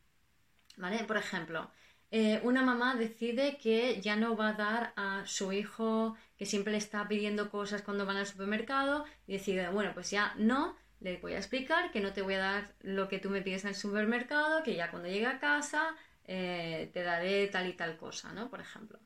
[0.78, 1.04] ¿Vale?
[1.04, 1.70] Por ejemplo,
[2.12, 6.72] eh, una mamá decide que ya no va a dar a su hijo que siempre
[6.72, 11.18] le está pidiendo cosas cuando van al supermercado y decide, bueno, pues ya no, le
[11.18, 13.68] voy a explicar que no te voy a dar lo que tú me pides en
[13.68, 18.34] el supermercado, que ya cuando llegue a casa eh, te daré tal y tal cosa,
[18.34, 18.50] ¿no?
[18.50, 18.98] Por ejemplo.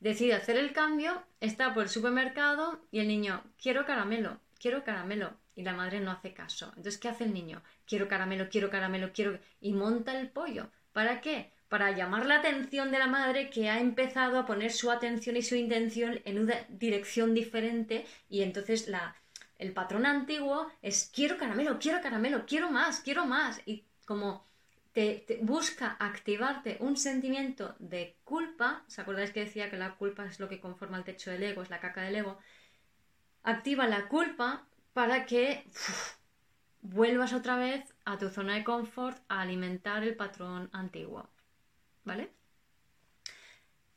[0.00, 5.32] Decide hacer el cambio, está por el supermercado y el niño, quiero caramelo, quiero caramelo.
[5.54, 6.66] Y la madre no hace caso.
[6.76, 7.62] Entonces, ¿qué hace el niño?
[7.86, 9.38] Quiero caramelo, quiero caramelo, quiero...
[9.62, 10.70] Y monta el pollo.
[10.92, 11.54] ¿Para qué?
[11.70, 15.42] Para llamar la atención de la madre que ha empezado a poner su atención y
[15.42, 18.90] su intención en una dirección diferente y entonces
[19.56, 24.44] el patrón antiguo es quiero caramelo, quiero caramelo, quiero más, quiero más y como
[24.92, 30.40] te, busca activarte un sentimiento de culpa, ¿os acordáis que decía que la culpa es
[30.40, 32.36] lo que conforma el techo del ego, es la caca del ego?
[33.44, 35.64] Activa la culpa para que
[36.82, 41.30] vuelvas otra vez a tu zona de confort a alimentar el patrón antiguo.
[42.04, 42.30] ¿Vale?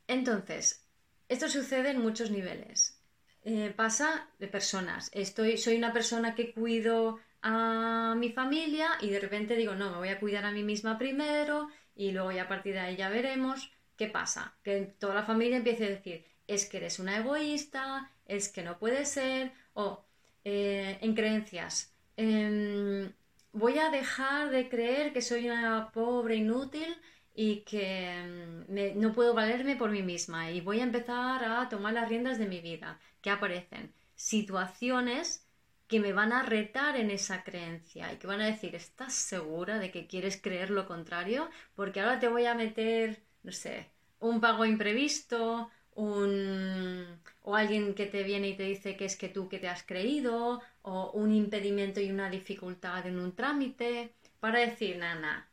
[0.07, 0.85] Entonces,
[1.29, 2.99] esto sucede en muchos niveles.
[3.43, 5.09] Eh, pasa de personas.
[5.13, 9.97] Estoy, soy una persona que cuido a mi familia y de repente digo, no, me
[9.97, 13.09] voy a cuidar a mí misma primero y luego ya a partir de ahí ya
[13.09, 14.55] veremos qué pasa.
[14.63, 18.79] Que toda la familia empiece a decir, es que eres una egoísta, es que no
[18.79, 20.05] puede ser, o
[20.45, 23.11] eh, en creencias, em,
[23.51, 26.95] voy a dejar de creer que soy una pobre inútil
[27.35, 31.93] y que mm, no puedo valerme por mí misma y voy a empezar a tomar
[31.93, 32.99] las riendas de mi vida.
[33.21, 33.93] ¿Qué aparecen?
[34.15, 35.45] Situaciones
[35.87, 39.79] que me van a retar en esa creencia y que van a decir, ¿estás segura
[39.79, 41.49] de que quieres creer lo contrario?
[41.75, 47.05] Porque ahora te voy a meter, no sé, un pago imprevisto, un...
[47.41, 49.83] o alguien que te viene y te dice que es que tú que te has
[49.83, 55.47] creído, o un impedimento y una dificultad en un trámite, para decir, nana,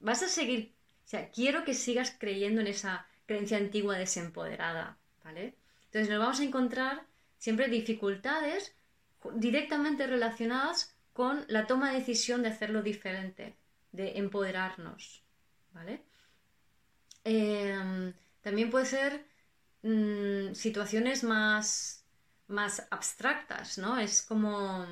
[0.00, 0.72] vas a seguir,
[1.10, 5.56] sea, quiero que sigas creyendo en esa creencia antigua desempoderada, ¿vale?
[5.86, 7.02] Entonces nos vamos a encontrar
[7.36, 8.76] siempre dificultades
[9.34, 13.56] directamente relacionadas con la toma de decisión de hacerlo diferente,
[13.90, 15.24] de empoderarnos,
[15.72, 16.04] ¿vale?
[17.24, 19.26] Em, también puede ser
[19.82, 22.04] mm, situaciones más,
[22.46, 23.98] más abstractas, ¿no?
[23.98, 24.86] Es como,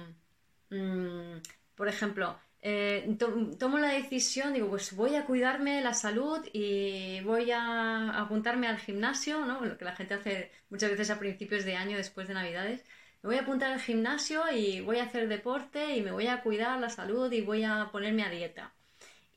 [0.71, 1.37] mm,
[1.77, 3.17] por ejemplo, eh,
[3.59, 8.79] tomo la decisión, digo, pues voy a cuidarme la salud y voy a apuntarme al
[8.79, 9.65] gimnasio, ¿no?
[9.65, 12.85] Lo que la gente hace muchas veces a principios de año, después de Navidades.
[13.23, 16.43] Me voy a apuntar al gimnasio y voy a hacer deporte y me voy a
[16.43, 18.73] cuidar la salud y voy a ponerme a dieta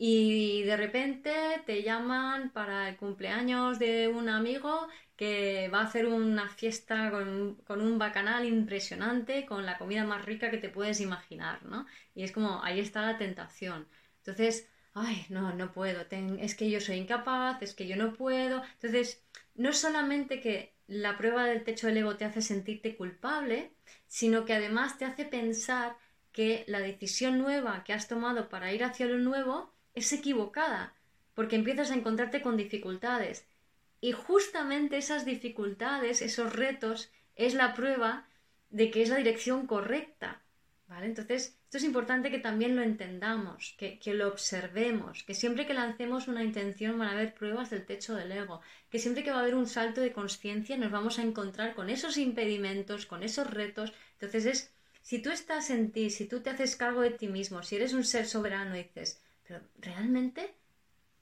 [0.04, 1.32] y de repente
[1.68, 4.88] te llaman para el cumpleaños de un amigo
[5.22, 10.50] que va a hacer una fiesta con, un bacanal impresionante, con la comida más rica
[10.50, 11.86] que te puedes imaginar, ¿no?
[12.16, 13.88] Y es como, ahí está la tentación.
[14.18, 18.64] Entonces, ay, no, no puedo, es que yo soy incapaz, es que yo no puedo.
[18.74, 23.74] Entonces, no solamente que la prueba del techo del ego te hace sentirte culpable,
[24.08, 25.98] sino que además te hace pensar
[26.32, 30.96] que la decisión nueva que has tomado para ir hacia lo nuevo es equivocada,
[31.36, 33.46] porque empiezas a encontrarte con dificultades.
[34.02, 38.28] Y justamente esas dificultades, esos retos, es la prueba
[38.72, 40.42] de que es la dirección correcta.
[40.88, 41.06] ¿Vale?
[41.06, 45.74] Entonces, esto es importante que también lo entendamos, que, que, lo observemos, que siempre que
[45.74, 48.60] lancemos una intención van a haber pruebas del techo del ego,
[48.90, 51.90] que siempre que va a haber un salto de conciencia nos vamos a encontrar con
[51.90, 53.94] esos impedimentos, con esos retos.
[54.16, 57.64] Entonces es, si tú estás en ti, si tú te haces cargo de ti mismo,
[57.64, 60.54] si eres un ser soberano dices, pero ¿realmente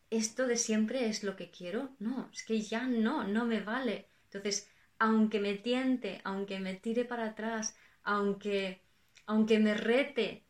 [0.10, 1.96] esto de siempre es lo que quiero?
[2.00, 4.08] No, es que ya no, no me vale.
[4.26, 8.82] Entonces, aunque me tiente, aunque me tire para atrás, aunque,
[9.26, 10.44] aunque me rete,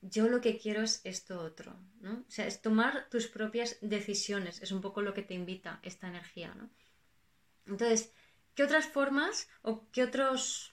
[0.00, 2.24] yo lo que quiero es esto otro, ¿no?
[2.26, 6.08] O sea, es tomar tus propias decisiones, es un poco lo que te invita esta
[6.08, 6.70] energía, ¿no?
[7.66, 8.12] Entonces,
[8.54, 10.72] ¿qué otras formas o qué otras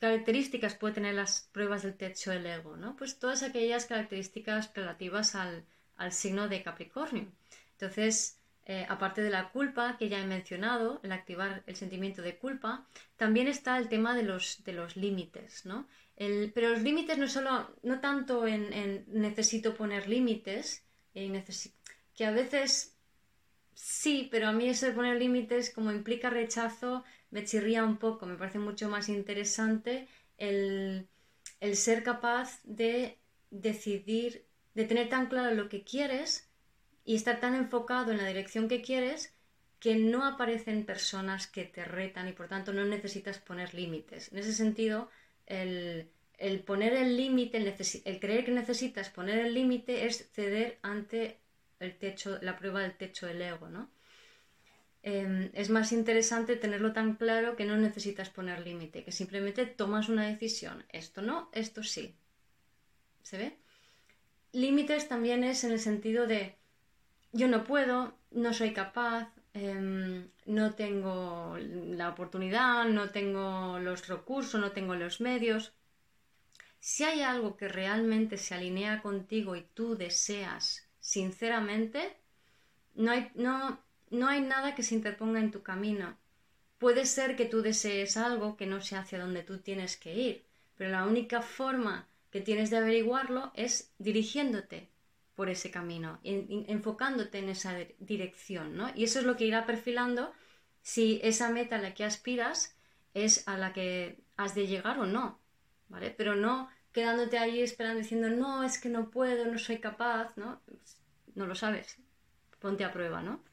[0.00, 2.96] características puede tener las pruebas del techo del ego, ¿no?
[2.96, 7.30] Pues todas aquellas características relativas al, al signo de Capricornio.
[7.78, 12.36] Entonces, eh, aparte de la culpa que ya he mencionado, el activar el sentimiento de
[12.36, 12.86] culpa,
[13.16, 15.86] también está el tema de los, de los límites, ¿no?
[16.54, 22.96] pero los límites no solo, no tanto en, necesito poner límites, que a veces
[23.74, 28.24] sí, pero a mí eso de poner límites como implica rechazo, me chirría un poco,
[28.24, 30.08] me parece mucho más interesante
[30.38, 31.06] el,
[31.60, 33.18] el ser capaz de
[33.50, 36.45] decidir de tener tan claro lo que quieres
[37.06, 39.32] y estar tan enfocado en la dirección que quieres
[39.78, 44.32] que no aparecen personas que te retan y por tanto no necesitas poner límites.
[44.32, 45.08] En ese sentido,
[45.46, 46.10] el,
[46.66, 51.38] poner el límite, el, creer que necesitas poner el límite es ceder ante
[51.78, 53.88] el techo, la prueba del techo del ego, ¿no?
[55.02, 60.08] Em, es más interesante tenerlo tan claro que no necesitas poner límite, que simplemente tomas
[60.08, 60.84] una decisión.
[60.88, 62.16] Esto no, esto sí.
[63.22, 63.56] ¿Se ve?
[64.50, 66.56] Límites también es en el sentido de
[67.36, 74.60] yo no puedo, no soy capaz, em, no tengo la oportunidad, no tengo los recursos,
[74.60, 75.72] no tengo los medios.
[76.80, 82.16] Si hay algo que realmente se alinea contigo y tú deseas sinceramente,
[82.94, 86.16] no hay, no, no hay nada que se interponga en tu camino.
[86.78, 90.44] Puede ser que tú desees algo que no sea hacia donde tú tienes que ir,
[90.76, 94.88] pero la única forma que tienes de averiguarlo es dirigiéndote
[95.36, 98.90] por ese camino, enfocándote en esa dirección, ¿no?
[98.94, 100.32] Y eso es lo que irá perfilando
[100.80, 102.74] si esa meta a la que aspiras
[103.12, 105.38] es a la que has de llegar o no,
[105.88, 106.10] ¿vale?
[106.10, 110.62] Pero no quedándote ahí esperando diciendo, no, es que no puedo, no soy capaz, ¿no?
[111.34, 111.98] No lo sabes,
[112.58, 113.44] ponte a prueba, ¿no?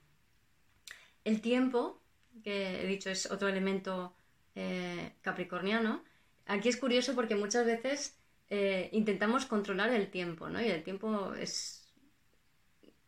[1.26, 2.02] El tiempo,
[2.44, 4.16] que he dicho es otro elemento
[4.56, 6.02] eh, capricorniano,
[6.46, 8.18] aquí es curioso porque muchas veces
[8.56, 10.62] eh, intentamos controlar el tiempo, ¿no?
[10.62, 11.84] Y el tiempo es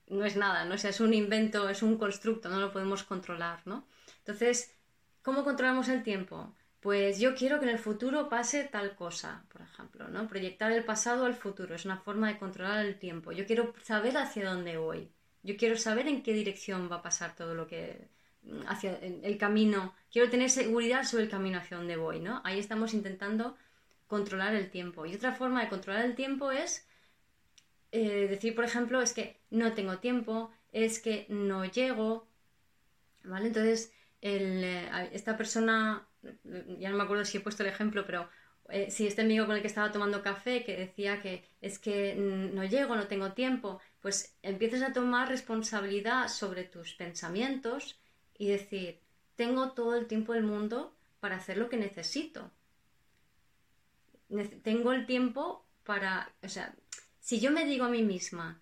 [0.08, 0.74] no es nada, ¿no?
[0.74, 3.88] O sea, es un invento, es un constructo, no lo podemos controlar, ¿no?
[4.20, 4.74] Entonces,
[5.22, 6.56] ¿cómo controlamos el tiempo?
[6.80, 10.28] Pues yo quiero que en el futuro pase tal cosa, por ejemplo, ¿no?
[10.28, 13.32] Proyectar el pasado al futuro es una forma de controlar el tiempo.
[13.32, 15.12] Yo quiero saber hacia dónde voy,
[15.44, 18.10] Yo quiero saber en qué dirección va a pasar todo lo que
[18.68, 19.94] hacia el camino.
[20.12, 22.42] Quiero tener seguridad sobre el camino hacia donde voy, ¿no?
[22.44, 23.56] Ahí estamos intentando
[24.08, 25.06] controlar el tiempo.
[25.06, 26.88] Y otra forma de controlar el tiempo es
[27.92, 32.28] eh, decir, por ejemplo, es que no tengo tiempo, es que no llego,
[33.24, 33.48] ¿vale?
[33.48, 36.08] Entonces, eh, esta persona,
[36.80, 38.30] ya no me acuerdo si he puesto el ejemplo, pero
[38.70, 42.16] eh, si este amigo con el que estaba tomando café que decía que es que
[42.16, 48.00] no llego, no tengo tiempo, pues empiezas a tomar responsabilidad sobre tus pensamientos
[48.38, 49.00] y decir,
[49.36, 52.52] tengo todo el tiempo del mundo para hacer lo que necesito.
[54.64, 56.76] Tengo el tiempo para, o sea,
[57.20, 58.62] si yo me digo a mí misma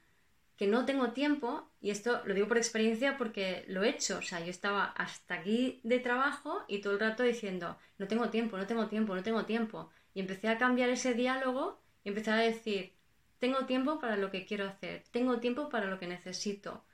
[0.57, 4.21] que no tengo tiempo, y esto lo digo por experiencia porque lo he hecho, o
[4.21, 8.57] sea, yo estaba hasta aquí de trabajo y todo el rato diciendo, no tengo tiempo,
[8.57, 9.89] no tengo tiempo, no tengo tiempo.
[10.13, 12.93] Y empecé a cambiar ese diálogo y empecé a decir,
[13.39, 16.85] tengo tiempo para lo que quiero hacer, tengo tiempo para lo que necesito,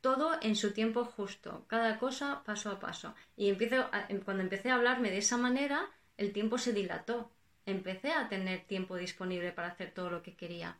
[0.00, 3.14] todo en su tiempo justo, cada cosa paso a paso.
[3.36, 7.30] Y empiezo em, cuando empecé a hablarme de esa manera, el tiempo se dilató.
[7.68, 10.78] Empecé a tener tiempo disponible para hacer todo lo que quería.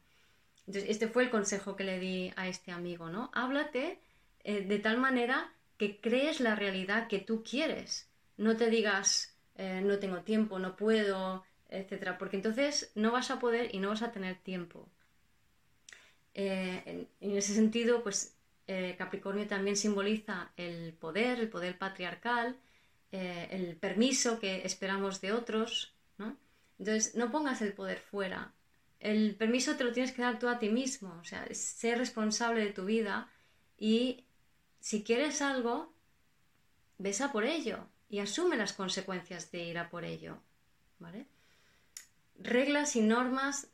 [0.66, 3.30] Entonces, este fue el consejo que le di a este amigo, ¿no?
[3.34, 4.00] Háblate
[4.42, 8.08] eh, de tal manera que crees la realidad que tú quieres.
[8.38, 13.38] No te digas, eh, no tengo tiempo, no puedo, etcétera, porque entonces no vas a
[13.38, 14.88] poder y no vas a tener tiempo.
[16.32, 18.34] Eh, en, ese sentido, pues
[18.96, 22.56] Capricornio también simboliza el poder, el poder patriarcal,
[23.10, 26.36] el permiso que esperamos de otros, ¿no?
[26.78, 28.52] Entonces, no pongas el poder fuera,
[29.00, 32.64] el permiso te lo tienes que dar tú a ti mismo, o sea, ser responsable
[32.64, 33.30] de tu vida
[33.76, 34.24] y
[34.80, 35.92] si quieres algo,
[36.98, 40.38] ves a por ello y asume las consecuencias de ir a por ello,
[40.98, 41.26] ¿vale?
[42.38, 43.68] Reglas y normas,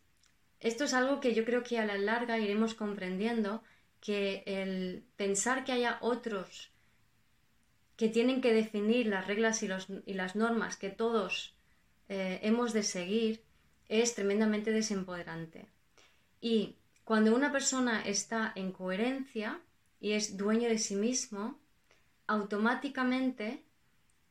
[0.61, 3.63] esto es algo que yo creo que a la larga iremos comprendiendo
[4.01, 6.71] que el pensar que haya otros
[7.97, 11.54] que tienen que definir las reglas y, las normas que todos
[12.09, 13.43] eh, hemos de seguir,
[13.89, 15.69] es tremendamente desempoderante.
[16.41, 19.61] Y cuando una persona está en coherencia
[20.01, 21.59] y es dueño de sí mismo,
[22.27, 23.65] automáticamente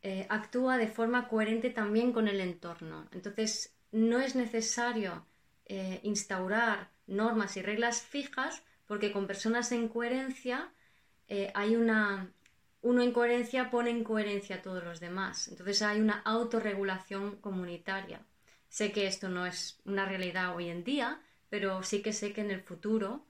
[0.02, 3.08] eh, actúa de forma coherente también con el entorno.
[3.12, 5.26] Entonces, no es necesario
[5.66, 10.72] eh, instaurar normas y reglas fijas porque con personas en coherencia
[11.56, 12.32] hay una...
[12.84, 15.48] Uno en coherencia pone en coherencia a todos los demás.
[15.48, 18.22] Entonces hay una autorregulación comunitaria.
[18.70, 22.42] Sé que esto no es una realidad hoy en día, pero sí que sé que
[22.42, 23.26] en el futuro,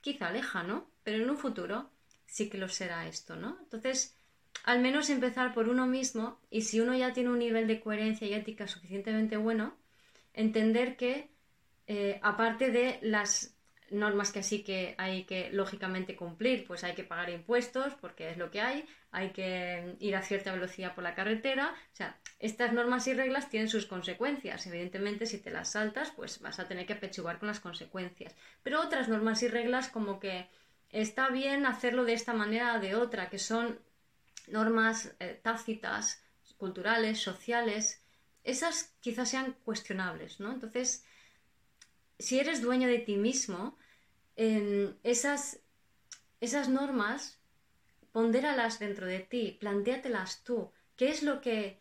[0.00, 1.90] quizá lejano, pero en un futuro
[2.24, 3.58] sí que lo será esto, ¿no?
[3.60, 4.16] Entonces,
[4.64, 8.26] al menos empezar por uno mismo y si uno ya tiene un nivel de coherencia
[8.26, 9.76] y ética suficientemente bueno,
[10.32, 11.30] entender que
[11.86, 13.55] eh, aparte de las
[13.90, 18.36] normas que sí que hay que lógicamente cumplir, pues hay que pagar impuestos porque es
[18.36, 22.72] lo que hay, hay que ir a cierta velocidad por la carretera, o sea, estas
[22.72, 26.86] normas y reglas tienen sus consecuencias, evidentemente si te las saltas, pues vas a tener
[26.86, 30.48] que apechugar con las consecuencias, pero otras normas y reglas como que
[30.90, 33.78] está bien hacerlo de esta manera o de otra, que son
[34.48, 36.22] normas eh, tácitas,
[36.56, 38.02] culturales, sociales,
[38.44, 40.52] esas quizás sean cuestionables, ¿no?
[40.52, 41.04] Entonces,
[42.18, 43.78] si eres dueño de ti mismo,
[44.36, 45.60] esas,
[46.40, 47.40] esas normas,
[48.12, 50.70] pondéralas dentro de ti, plantéatelas tú.
[50.96, 51.80] ¿Qué es lo que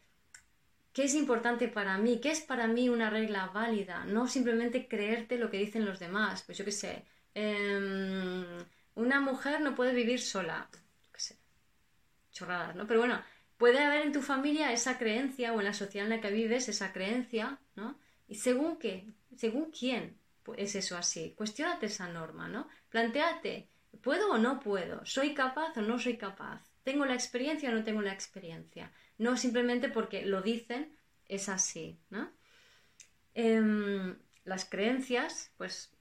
[0.96, 2.22] qué es importante para mí?
[2.22, 4.06] ¿Qué es para mí una regla válida?
[4.06, 6.44] No simplemente creerte lo que dicen los demás.
[6.44, 8.46] Pues yo qué sé, em,
[8.96, 10.70] una mujer no puede vivir sola.
[11.14, 11.38] Qué sé,
[12.32, 12.88] chorradas, ¿no?
[12.88, 13.22] Pero bueno,
[13.58, 16.70] puede haber en tu familia esa creencia o en la sociedad en la que vives
[16.70, 18.00] esa creencia, ¿no?
[18.30, 19.06] ¿Y según qué?
[19.36, 20.18] ¿Según quién?
[20.46, 21.34] Pues es eso así.
[21.36, 22.68] Cuestiónate esa norma, ¿no?
[22.90, 23.68] Planteate,
[24.02, 25.04] ¿puedo o no puedo?
[25.04, 26.62] ¿Soy capaz o no soy capaz?
[26.84, 28.92] ¿Tengo la experiencia o no tengo la experiencia?
[29.18, 30.96] No simplemente porque lo dicen,
[31.28, 32.32] es así, ¿no?
[33.34, 35.92] Em, las creencias, pues,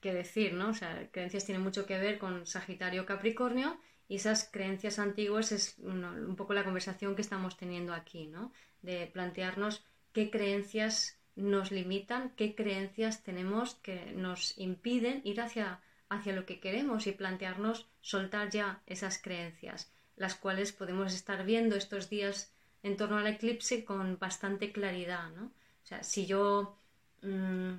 [0.00, 0.68] qué decir, ¿no?
[0.68, 5.78] O sea, creencias tienen mucho que ver con Sagitario Capricornio y esas creencias antiguas es
[5.78, 8.52] un poco la conversación que estamos teniendo aquí, ¿no?
[8.82, 16.34] De plantearnos qué creencias nos limitan, qué creencias tenemos que nos impiden ir hacia, hacia
[16.34, 22.08] lo que queremos y plantearnos soltar ya esas creencias, las cuales podemos estar viendo estos
[22.08, 25.30] días en torno al eclipse con bastante claridad.
[25.30, 25.46] ¿no?
[25.46, 26.78] O sea, si yo
[27.22, 27.72] mm,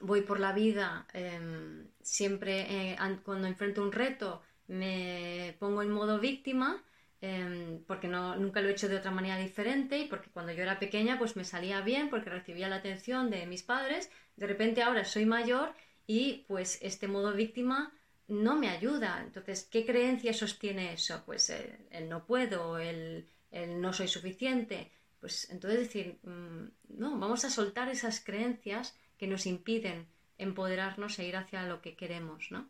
[0.00, 6.18] voy por la vida em, siempre eh, cuando enfrento un reto me pongo en modo
[6.18, 6.82] víctima,
[7.24, 10.64] Em, porque no, nunca lo he hecho de otra manera diferente y porque cuando yo
[10.64, 14.82] era pequeña pues me salía bien porque recibía la atención de mis padres, de repente
[14.82, 15.72] ahora soy mayor
[16.04, 17.92] y pues este modo víctima
[18.26, 19.22] no me ayuda.
[19.24, 21.22] Entonces, ¿qué creencia sostiene eso?
[21.24, 24.90] Pues el, no puedo, el, no soy suficiente.
[25.20, 30.08] Pues entonces decir, mm, no, vamos a soltar esas creencias que nos impiden
[30.38, 32.68] empoderarnos e ir hacia lo que queremos, ¿no?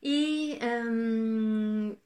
[0.00, 1.96] Y em,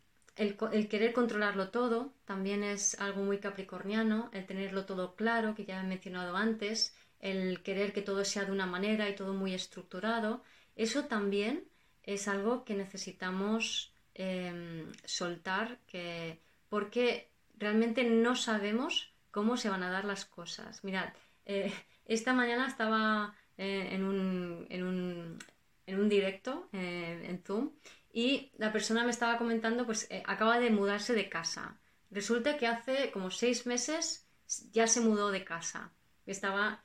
[0.40, 5.80] el, querer controlarlo todo también es algo muy capricorniano, el tenerlo todo claro, que ya
[5.80, 10.42] he mencionado antes, el querer que todo sea de una manera y todo muy estructurado,
[10.76, 11.64] eso también
[12.04, 17.28] es algo que necesitamos em, soltar, que, porque
[17.58, 20.82] realmente no sabemos cómo se van a dar las cosas.
[20.84, 21.12] Mirad,
[21.44, 21.70] eh,
[22.06, 25.38] esta mañana estaba eh, en, un, en, un,
[25.86, 27.72] en, un, directo eh, en Zoom
[28.12, 31.78] y la persona me estaba comentando, pues acaba de mudarse de casa.
[32.10, 34.26] Resulta que hace como seis meses
[34.72, 35.92] ya se mudó de casa.
[36.26, 36.82] Estaba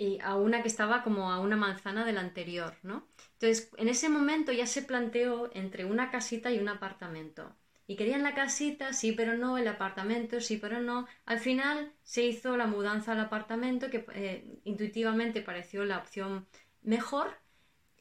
[0.00, 3.06] y a una que estaba como a una manzana del anterior, ¿no?
[3.34, 7.54] Entonces, en ese momento ya se planteó entre una casita y un apartamento.
[7.86, 11.06] Y querían la casita, sí, pero no, el apartamento, sí, pero no.
[11.26, 16.46] Al final se hizo la mudanza al apartamento, que eh, intuitivamente pareció la opción
[16.80, 17.36] mejor.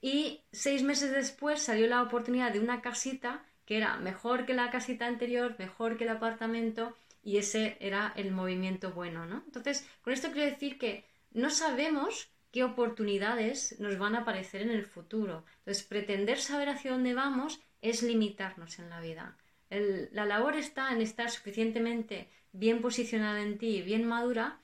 [0.02, 4.72] Y seis meses después salió la oportunidad de una casita que era mejor que la
[4.72, 9.44] casita anterior, mejor que el apartamento, y ese era el movimiento bueno, ¿no?
[9.46, 14.72] Entonces, con esto quiero decir que no sabemos qué oportunidades nos van a aparecer en
[14.72, 15.46] el futuro.
[15.60, 19.38] Entonces, pretender saber hacia dónde vamos es limitarnos en la vida.
[19.70, 24.60] la labor está en estar suficientemente bien posicionada en ti y bien madura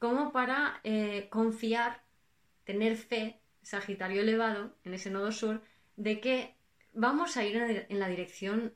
[0.00, 2.02] como para eh, confiar,
[2.64, 3.39] tener fe,
[3.70, 5.62] Sagitario elevado, en ese nodo sur,
[5.96, 6.54] de que
[6.92, 8.74] vamos a ir en la dirección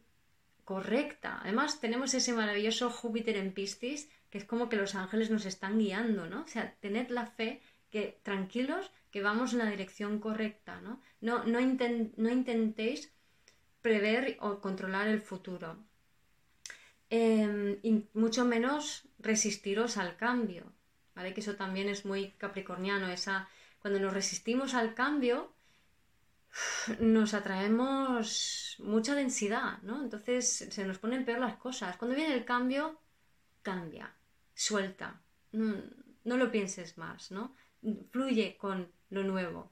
[0.64, 1.40] correcta.
[1.42, 5.78] Además, tenemos ese maravilloso Júpiter en Piscis que es como que los ángeles nos están
[5.78, 6.42] guiando, ¿no?
[6.42, 11.00] O sea, tened la fe que tranquilos que vamos en la dirección correcta, ¿no?
[11.20, 13.12] No, no, intentéis
[13.80, 15.76] prever o controlar el futuro.
[17.10, 20.64] Em, y mucho menos resistiros al cambio,
[21.14, 21.32] ¿vale?
[21.32, 23.48] Que eso también es muy capricorniano, esa,
[23.84, 25.52] cuando nos resistimos al cambio,
[27.00, 30.02] nos atraemos mucha densidad, ¿no?
[30.02, 31.98] Entonces se nos ponen peor las cosas.
[31.98, 32.98] Cuando viene el cambio,
[33.60, 34.16] cambia
[34.54, 35.20] suelta,
[35.52, 35.82] no,
[36.24, 37.54] lo pienses más, ¿no?
[38.10, 39.70] Fluye con lo nuevo.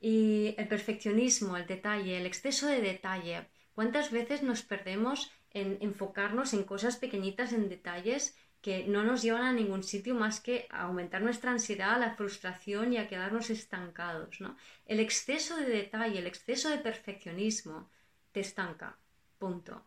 [0.00, 3.50] Y el perfeccionismo, el detalle, el exceso de detalle.
[3.74, 8.34] ¿Cuántas veces nos perdemos en enfocarnos en cosas pequeñitas, en detalles
[8.66, 12.92] que no nos llevan a ningún sitio más que a aumentar nuestra ansiedad, la frustración
[12.92, 14.56] y a quedarnos estancados, ¿no?
[14.86, 17.88] El exceso de detalle, el exceso de perfeccionismo
[18.32, 18.98] te estanca,
[19.38, 19.84] punto.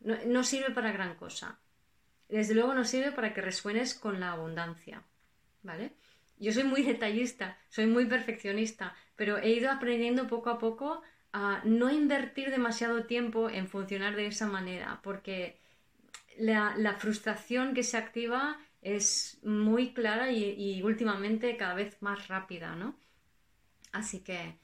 [0.00, 1.58] no sirve para gran cosa
[2.30, 5.02] desde luego no sirve para que resuenes con la abundancia,
[5.62, 5.92] ¿vale?
[6.38, 11.02] Yo soy muy detallista, soy muy perfeccionista, pero he ido aprendiendo poco a poco
[11.32, 15.59] a no invertir demasiado tiempo en funcionar de esa manera, porque
[16.38, 22.96] la, frustración que se activa es muy clara y, últimamente cada vez más rápida, ¿no?
[23.92, 24.58] Así que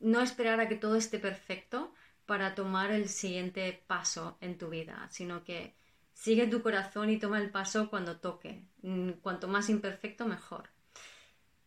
[0.00, 1.92] no esperar a que todo esté perfecto
[2.26, 5.74] para tomar el siguiente paso en tu vida, sino que
[6.20, 8.62] Sigue tu corazón y toma el paso cuando toque.
[8.82, 10.68] Mm, cuanto más imperfecto, mejor.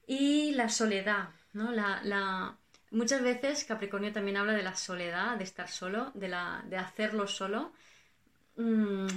[0.06, 1.72] Y la soledad, ¿no?
[1.72, 2.56] La,
[2.92, 6.64] Muchas veces Capricornio también habla de la soledad, de estar solo, de, la...
[6.68, 7.74] de hacerlo solo.
[8.56, 9.08] Mm,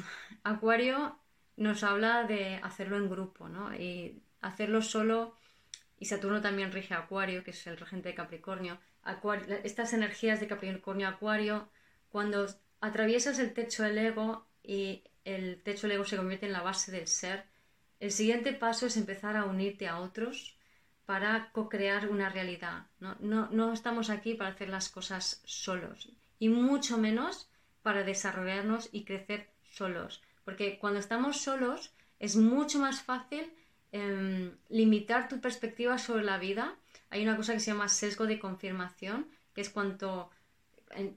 [0.44, 1.18] Acuario
[1.56, 3.74] nos habla de hacerlo en grupo, ¿no?
[3.74, 5.36] Y hacerlo solo,
[5.98, 8.78] y Saturno también rige a Acuario, que es el regente de Capricornio.
[9.64, 11.68] Estas energías de Capricornio-Acuario,
[12.10, 12.46] cuando
[12.80, 16.92] atraviesas el techo del ego y el techo del ego se convierte en la base
[16.92, 17.44] del ser,
[18.00, 20.56] el siguiente paso es empezar a unirte a otros
[21.06, 22.86] para co-crear una realidad.
[22.98, 23.16] ¿no?
[23.50, 27.48] No, estamos aquí para hacer las cosas solos y mucho menos
[27.86, 30.20] para desarrollarnos y crecer solos.
[30.44, 33.52] Porque cuando estamos solos es mucho más fácil
[33.92, 36.74] em, limitar tu perspectiva sobre la vida.
[37.10, 40.30] Hay una cosa que se llama sesgo de confirmación, que es cuanto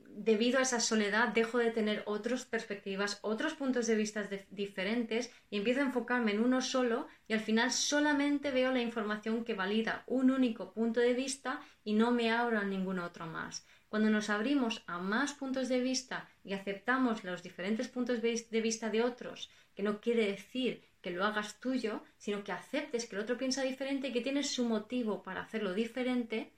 [0.09, 5.57] debido a esa soledad dejo de tener otras perspectivas, otros puntos de vista diferentes y
[5.57, 10.03] empiezo a enfocarme en uno solo y al final solamente veo la información que valida
[10.05, 13.65] un único punto de vista y no me abro a ningún otro más.
[13.89, 18.89] Cuando nos abrimos a más puntos de vista y aceptamos los diferentes puntos de vista
[18.89, 23.23] de otros, que no quiere decir que lo hagas tuyo, sino que aceptes que el
[23.23, 26.51] otro piensa diferente y que tienes su motivo para hacerlo diferente,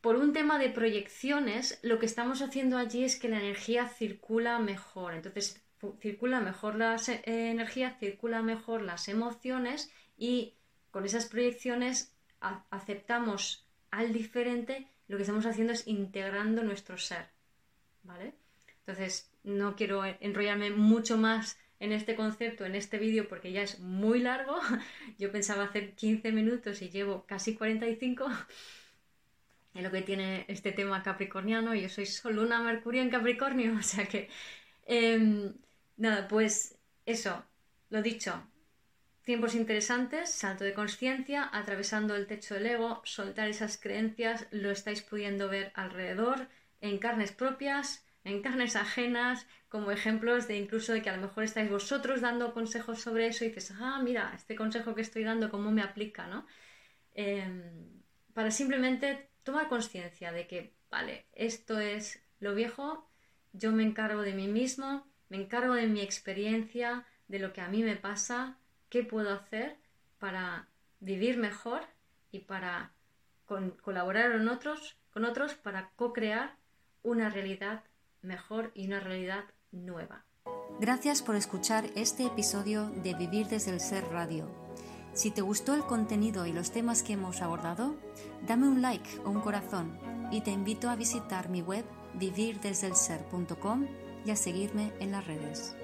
[0.00, 4.58] por un tema de proyecciones, lo que estamos haciendo allí es que la energía circula
[4.58, 5.14] mejor.
[5.14, 5.60] Entonces,
[6.00, 10.54] circula mejor la eh, energía, circula mejor las emociones y
[10.90, 12.14] con esas proyecciones
[12.70, 17.26] aceptamos al diferente lo que estamos haciendo es integrando nuestro ser,
[18.04, 18.34] ¿vale?
[18.80, 23.80] Entonces, no quiero enrollarme mucho más en este concepto, en este vídeo, porque ya es
[23.80, 24.58] muy largo.
[25.18, 28.28] Yo pensaba hacer 15 minutos y llevo casi 45.
[29.74, 31.74] Es lo que tiene este tema capricorniano.
[31.74, 34.28] Yo soy solo una Mercurio en Capricornio, o sea que...
[34.86, 35.54] Em,
[35.98, 37.44] nada, pues eso,
[37.90, 38.42] lo dicho.
[39.28, 45.02] Tiempos interesantes, salto de conciencia, atravesando el techo del ego, soltar esas creencias, lo estáis
[45.02, 46.48] pudiendo ver alrededor,
[46.80, 51.44] en carnes propias, en carnes ajenas, como ejemplos de incluso de que a lo mejor
[51.44, 55.50] estáis vosotros dando consejos sobre eso y dices, ah, mira, este consejo que estoy dando,
[55.50, 56.26] ¿cómo me aplica?
[56.26, 56.46] ¿no?
[57.12, 58.00] Em,
[58.32, 63.06] para simplemente tomar conciencia de que, vale, esto es lo viejo,
[63.52, 67.68] yo me encargo de mí mismo, me encargo de mi experiencia, de lo que a
[67.68, 68.56] mí me pasa,
[68.88, 69.76] qué puedo hacer
[70.18, 70.68] para
[71.00, 71.82] vivir mejor
[72.30, 72.92] y para
[73.82, 76.56] colaborar con otros, con otros para co-crear
[77.02, 77.84] una realidad
[78.22, 80.24] mejor y una realidad nueva.
[80.80, 84.48] Gracias por escuchar este episodio de Vivir desde el Ser Radio.
[85.12, 87.96] Si te gustó el contenido y los temas que hemos abordado,
[88.46, 89.98] dame un like o un corazón
[90.30, 91.84] y te invito a visitar mi web
[92.14, 93.86] vivirdesdelser.com
[94.24, 95.77] y a seguirme en las redes.